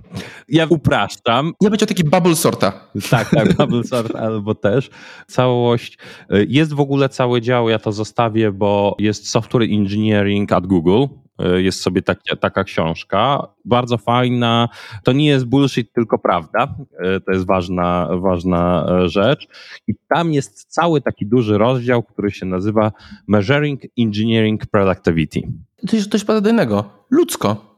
Ja 0.49 0.65
upraszczam. 0.69 1.53
Ja 1.61 1.69
będzie 1.69 1.85
taki 1.85 2.03
bubble 2.03 2.35
sorta. 2.35 2.89
Tak, 3.09 3.29
tak, 3.29 3.53
bubble 3.53 3.83
sort 3.83 4.15
albo 4.25 4.55
też. 4.55 4.89
Całość. 5.27 5.97
E, 6.29 6.43
jest 6.47 6.73
w 6.73 6.79
ogóle 6.79 7.09
cały 7.09 7.41
dział, 7.41 7.69
ja 7.69 7.79
to 7.79 7.91
zostawię, 7.91 8.51
bo 8.51 8.95
jest 8.99 9.29
software 9.29 9.63
engineering 9.63 10.51
at 10.51 10.67
Google 10.67 11.05
jest 11.39 11.81
sobie 11.81 12.01
tak, 12.01 12.19
taka 12.39 12.63
książka, 12.63 13.47
bardzo 13.65 13.97
fajna. 13.97 14.69
To 15.03 15.11
nie 15.11 15.25
jest 15.25 15.45
bullshit, 15.45 15.93
tylko 15.93 16.17
prawda. 16.17 16.75
E, 16.99 17.19
to 17.19 17.31
jest 17.31 17.45
ważna, 17.45 18.09
ważna 18.21 18.87
e, 18.89 19.09
rzecz. 19.09 19.47
I 19.87 19.93
tam 20.09 20.33
jest 20.33 20.65
cały 20.73 21.01
taki 21.01 21.25
duży 21.25 21.57
rozdział, 21.57 22.03
który 22.03 22.31
się 22.31 22.45
nazywa 22.45 22.91
Measuring 23.27 23.81
Engineering 23.99 24.65
Productivity. 24.65 25.41
To 25.89 25.95
jest 25.95 26.11
coś 26.11 26.23
paradojnego. 26.23 26.89
Ludzko. 27.09 27.74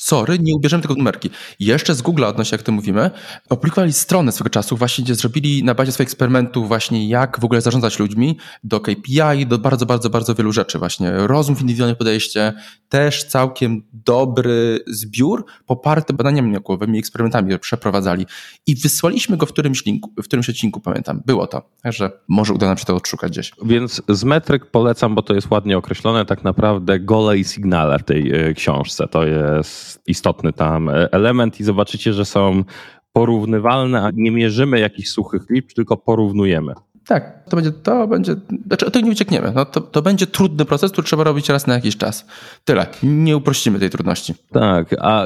Sorry, 0.00 0.38
nie 0.38 0.54
ubierzemy 0.54 0.82
tego 0.82 0.94
numerki. 0.94 1.30
Jeszcze 1.58 1.94
z 1.94 2.02
Google 2.02 2.24
odnośnie, 2.24 2.56
jak 2.56 2.62
to 2.62 2.72
mówimy, 2.72 3.10
opublikowali 3.48 3.92
stronę 3.92 4.32
swego 4.32 4.50
czasu, 4.50 4.76
właśnie 4.76 5.04
gdzie 5.04 5.14
zrobili 5.14 5.64
na 5.64 5.74
bazie 5.74 5.92
swoich 5.92 6.08
eksperymentów 6.08 6.68
właśnie 6.68 7.08
jak 7.08 7.40
w 7.40 7.44
ogóle 7.44 7.60
zarządzać 7.60 7.98
ludźmi, 7.98 8.38
do 8.64 8.80
KPI, 8.80 9.46
do 9.46 9.58
bardzo, 9.58 9.86
bardzo, 9.86 10.10
bardzo 10.10 10.34
wielu 10.34 10.52
rzeczy 10.52 10.78
właśnie. 10.78 11.12
Rozmów, 11.12 11.60
indywidualne 11.60 11.96
podejście, 11.96 12.52
też 12.88 13.24
całkiem 13.24 13.82
dobry 13.92 14.84
zbiór, 14.86 15.44
poparty 15.66 16.14
badaniami 16.14 16.52
naukowymi, 16.52 16.98
eksperymentami, 16.98 17.46
które 17.46 17.58
przeprowadzali. 17.58 18.26
I 18.66 18.76
wysłaliśmy 18.76 19.36
go 19.36 19.46
w 19.46 19.52
którymś 19.52 19.86
linku, 19.86 20.10
w 20.22 20.24
którymś 20.24 20.50
odcinku, 20.50 20.80
pamiętam. 20.80 21.22
Było 21.26 21.46
to. 21.46 21.62
Także 21.82 22.10
może 22.28 22.54
uda 22.54 22.66
nam 22.66 22.78
się 22.78 22.84
to 22.84 22.96
odszukać 22.96 23.32
gdzieś. 23.32 23.52
Więc 23.64 24.02
z 24.08 24.24
metryk 24.24 24.70
polecam, 24.70 25.14
bo 25.14 25.22
to 25.22 25.34
jest 25.34 25.50
ładnie 25.50 25.78
określone, 25.78 26.26
tak 26.26 26.44
naprawdę 26.44 27.00
gole 27.00 27.38
i 27.38 27.44
signale 27.44 27.98
w 27.98 28.02
tej 28.02 28.32
e, 28.32 28.54
książce. 28.54 29.08
To 29.08 29.26
jest 29.26 29.89
istotny 30.06 30.52
tam 30.52 30.90
element 31.10 31.60
i 31.60 31.64
zobaczycie, 31.64 32.12
że 32.12 32.24
są 32.24 32.64
porównywalne, 33.12 34.02
a 34.02 34.10
nie 34.14 34.30
mierzymy 34.30 34.80
jakichś 34.80 35.08
suchych 35.08 35.42
liczb, 35.50 35.74
tylko 35.74 35.96
porównujemy. 35.96 36.74
Tak, 37.06 37.44
to 37.48 37.56
będzie, 37.56 37.72
to 37.72 38.06
będzie, 38.06 38.34
znaczy 38.66 38.90
tego 38.90 39.06
nie 39.06 39.12
uciekniemy. 39.12 39.52
No 39.54 39.64
to, 39.64 39.80
to 39.80 40.02
będzie 40.02 40.26
trudny 40.26 40.64
proces, 40.64 40.92
który 40.92 41.06
trzeba 41.06 41.24
robić 41.24 41.48
raz 41.48 41.66
na 41.66 41.74
jakiś 41.74 41.96
czas. 41.96 42.26
Tyle. 42.64 42.86
Nie 43.02 43.36
uprościmy 43.36 43.78
tej 43.78 43.90
trudności. 43.90 44.34
Tak, 44.52 44.94
a 45.00 45.24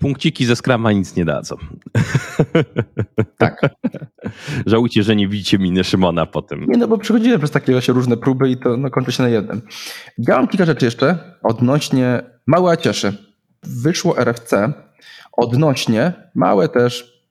punkciki 0.00 0.46
ze 0.46 0.56
skrama 0.56 0.92
nic 0.92 1.16
nie 1.16 1.24
dadzą. 1.24 1.56
Tak. 3.38 3.60
Żałujcie, 4.66 5.02
że 5.02 5.16
nie 5.16 5.28
widzicie 5.28 5.58
miny 5.58 5.84
Szymona 5.84 6.26
po 6.26 6.42
tym. 6.42 6.64
Nie, 6.68 6.78
no 6.78 6.88
bo 6.88 6.98
przechodziłem 6.98 7.38
przez 7.38 7.50
takie 7.50 7.72
właśnie 7.72 7.94
różne 7.94 8.16
próby 8.16 8.50
i 8.50 8.56
to 8.56 8.76
no, 8.76 8.90
kończy 8.90 9.12
się 9.12 9.22
na 9.22 9.28
jednym. 9.28 9.62
Ja 10.18 10.36
mam 10.36 10.48
kilka 10.48 10.64
rzeczy 10.64 10.84
jeszcze 10.84 11.18
odnośnie 11.42 12.22
małe 12.46 12.78
cieszy. 12.78 13.27
Wyszło 13.62 14.18
RFC 14.18 14.72
odnośnie, 15.32 16.12
małe 16.34 16.68
też 16.68 17.22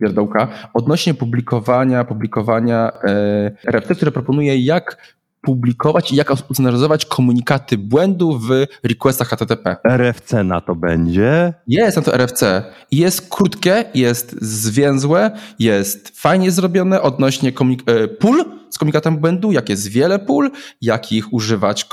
pierdołka, 0.00 0.48
odnośnie 0.74 1.14
publikowania, 1.14 2.04
publikowania 2.04 2.92
e, 2.92 3.50
RFC, 3.66 3.94
które 3.94 4.10
proponuje 4.10 4.64
jak 4.64 5.16
publikować 5.42 6.12
i 6.12 6.16
jak 6.16 6.30
ustandaryzować 6.50 7.06
komunikaty 7.06 7.78
błędu 7.78 8.38
w 8.38 8.66
requestach 8.82 9.28
HTTP. 9.28 9.76
RFC 9.84 10.44
na 10.44 10.60
to 10.60 10.74
będzie? 10.74 11.54
Jest 11.66 11.96
na 11.96 12.02
to 12.02 12.14
RFC. 12.14 12.64
Jest 12.92 13.28
krótkie, 13.28 13.84
jest 13.94 14.36
zwięzłe, 14.42 15.30
jest 15.58 16.20
fajnie 16.20 16.50
zrobione 16.50 17.02
odnośnie 17.02 17.52
komunik- 17.52 18.08
pól 18.18 18.44
z 18.70 18.78
komunikatem 18.78 19.16
błędu, 19.16 19.52
jak 19.52 19.68
jest 19.68 19.88
wiele 19.88 20.18
pól, 20.18 20.50
jakich 20.80 21.32
używać 21.32 21.86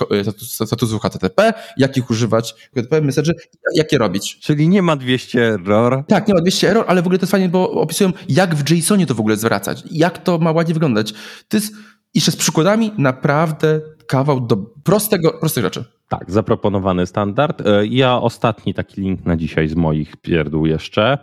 statusu 0.65 0.99
HTTP, 0.99 1.53
jakich 1.77 2.09
używać 2.09 2.55
HTTP 2.75 3.01
message, 3.01 3.33
jak 3.75 3.91
je 3.91 3.97
robić. 3.97 4.39
Czyli 4.39 4.69
nie 4.69 4.81
ma 4.81 4.95
200 4.95 5.53
error? 5.53 6.03
Tak, 6.07 6.27
nie 6.27 6.33
ma 6.33 6.41
200 6.41 6.69
error, 6.69 6.85
ale 6.87 7.01
w 7.01 7.05
ogóle 7.05 7.19
to 7.19 7.23
jest 7.23 7.31
fajnie, 7.31 7.49
bo 7.49 7.71
opisują 7.71 8.11
jak 8.29 8.55
w 8.55 8.71
JSONie 8.71 9.05
to 9.05 9.15
w 9.15 9.19
ogóle 9.19 9.37
zwracać, 9.37 9.83
jak 9.91 10.23
to 10.23 10.37
ma 10.37 10.51
ładnie 10.51 10.73
wyglądać. 10.73 11.13
To 11.47 11.57
jest 11.57 11.73
jeszcze 12.13 12.31
z 12.31 12.35
przykładami 12.35 12.91
naprawdę 12.97 13.81
kawał 14.07 14.41
do 14.41 14.57
prostego, 14.83 15.33
prostych 15.39 15.63
rzeczy. 15.63 15.85
Tak, 16.09 16.31
zaproponowany 16.31 17.05
standard. 17.05 17.63
Ja 17.89 18.17
ostatni 18.17 18.73
taki 18.73 19.01
link 19.01 19.25
na 19.25 19.37
dzisiaj 19.37 19.67
z 19.67 19.75
moich 19.75 20.17
pierdół 20.17 20.65
jeszcze. 20.65 21.17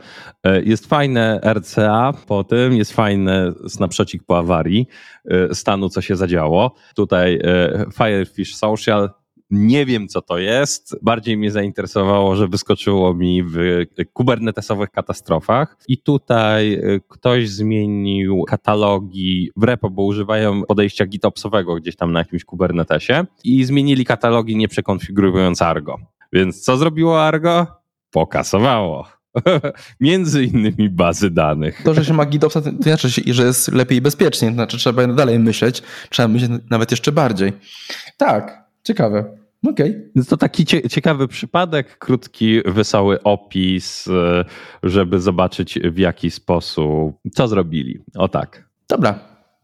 Jest 0.64 0.86
fajne 0.86 1.40
RCA 1.54 2.12
po 2.26 2.44
tym, 2.44 2.72
jest 2.72 2.92
fajne 2.92 3.52
snapshotcik 3.68 4.22
po 4.26 4.38
awarii 4.38 4.86
stanu, 5.52 5.88
co 5.88 6.00
się 6.00 6.16
zadziało. 6.16 6.74
Tutaj 6.96 7.40
Firefish 7.94 8.56
Social 8.56 9.10
nie 9.50 9.86
wiem, 9.86 10.08
co 10.08 10.22
to 10.22 10.38
jest. 10.38 10.96
Bardziej 11.02 11.36
mnie 11.36 11.50
zainteresowało, 11.50 12.36
że 12.36 12.48
wyskoczyło 12.48 13.14
mi 13.14 13.42
w 13.42 13.56
kubernetesowych 14.12 14.90
katastrofach. 14.90 15.76
I 15.88 15.98
tutaj 15.98 16.72
y, 16.72 17.00
ktoś 17.08 17.48
zmienił 17.48 18.42
katalogi 18.42 19.50
w 19.56 19.62
repo, 19.62 19.90
bo 19.90 20.04
używają 20.04 20.62
podejścia 20.62 21.06
GitOpsowego 21.06 21.74
gdzieś 21.74 21.96
tam 21.96 22.12
na 22.12 22.18
jakimś 22.18 22.44
kubernetesie 22.44 23.24
i 23.44 23.64
zmienili 23.64 24.04
katalogi 24.04 24.56
nie 24.56 24.68
przekonfigurując 24.68 25.62
Argo. 25.62 25.98
Więc 26.32 26.62
co 26.62 26.76
zrobiło 26.76 27.22
Argo? 27.22 27.66
Pokasowało. 28.10 29.06
Między 30.00 30.44
innymi 30.44 30.90
bazy 30.90 31.30
danych. 31.30 31.82
To, 31.82 31.94
że 31.94 32.04
się 32.04 32.14
ma 32.14 32.26
GitOpsa, 32.26 32.60
to 32.60 32.70
znaczy, 32.80 33.08
że 33.26 33.44
jest 33.44 33.72
lepiej 33.72 33.98
i 33.98 34.00
bezpiecznie. 34.00 34.48
To 34.48 34.54
znaczy, 34.54 34.78
trzeba 34.78 35.06
dalej 35.06 35.38
myśleć. 35.38 35.82
Trzeba 36.10 36.28
myśleć 36.28 36.50
nawet 36.70 36.90
jeszcze 36.90 37.12
bardziej. 37.12 37.52
Tak, 38.16 38.63
ciekawe. 38.84 39.24
Okej. 39.66 39.90
Okay. 39.90 40.24
To 40.24 40.36
taki 40.36 40.64
ciekawy 40.66 41.28
przypadek, 41.28 41.98
krótki, 41.98 42.60
wesoły 42.66 43.22
opis, 43.22 44.08
e, 44.08 44.44
żeby 44.82 45.20
zobaczyć 45.20 45.78
w 45.84 45.98
jaki 45.98 46.30
sposób, 46.30 47.16
co 47.32 47.48
zrobili. 47.48 47.98
O 48.14 48.28
tak. 48.28 48.68
Dobra, 48.88 49.18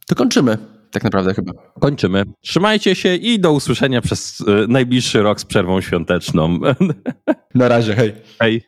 to 0.07 0.15
kończymy. 0.15 0.59
Tak 0.91 1.05
naprawdę 1.05 1.35
chyba. 1.35 1.53
Kończymy. 1.81 2.25
Trzymajcie 2.41 2.95
się 2.95 3.15
i 3.15 3.41
do 3.41 3.53
usłyszenia 3.53 4.01
przez 4.01 4.41
e, 4.41 4.67
najbliższy 4.69 5.23
rok 5.23 5.41
z 5.41 5.45
przerwą 5.45 5.81
świąteczną. 5.81 6.59
Na 7.55 7.69
razie, 7.69 7.95
hej. 7.95 8.13
Hej. 8.39 8.63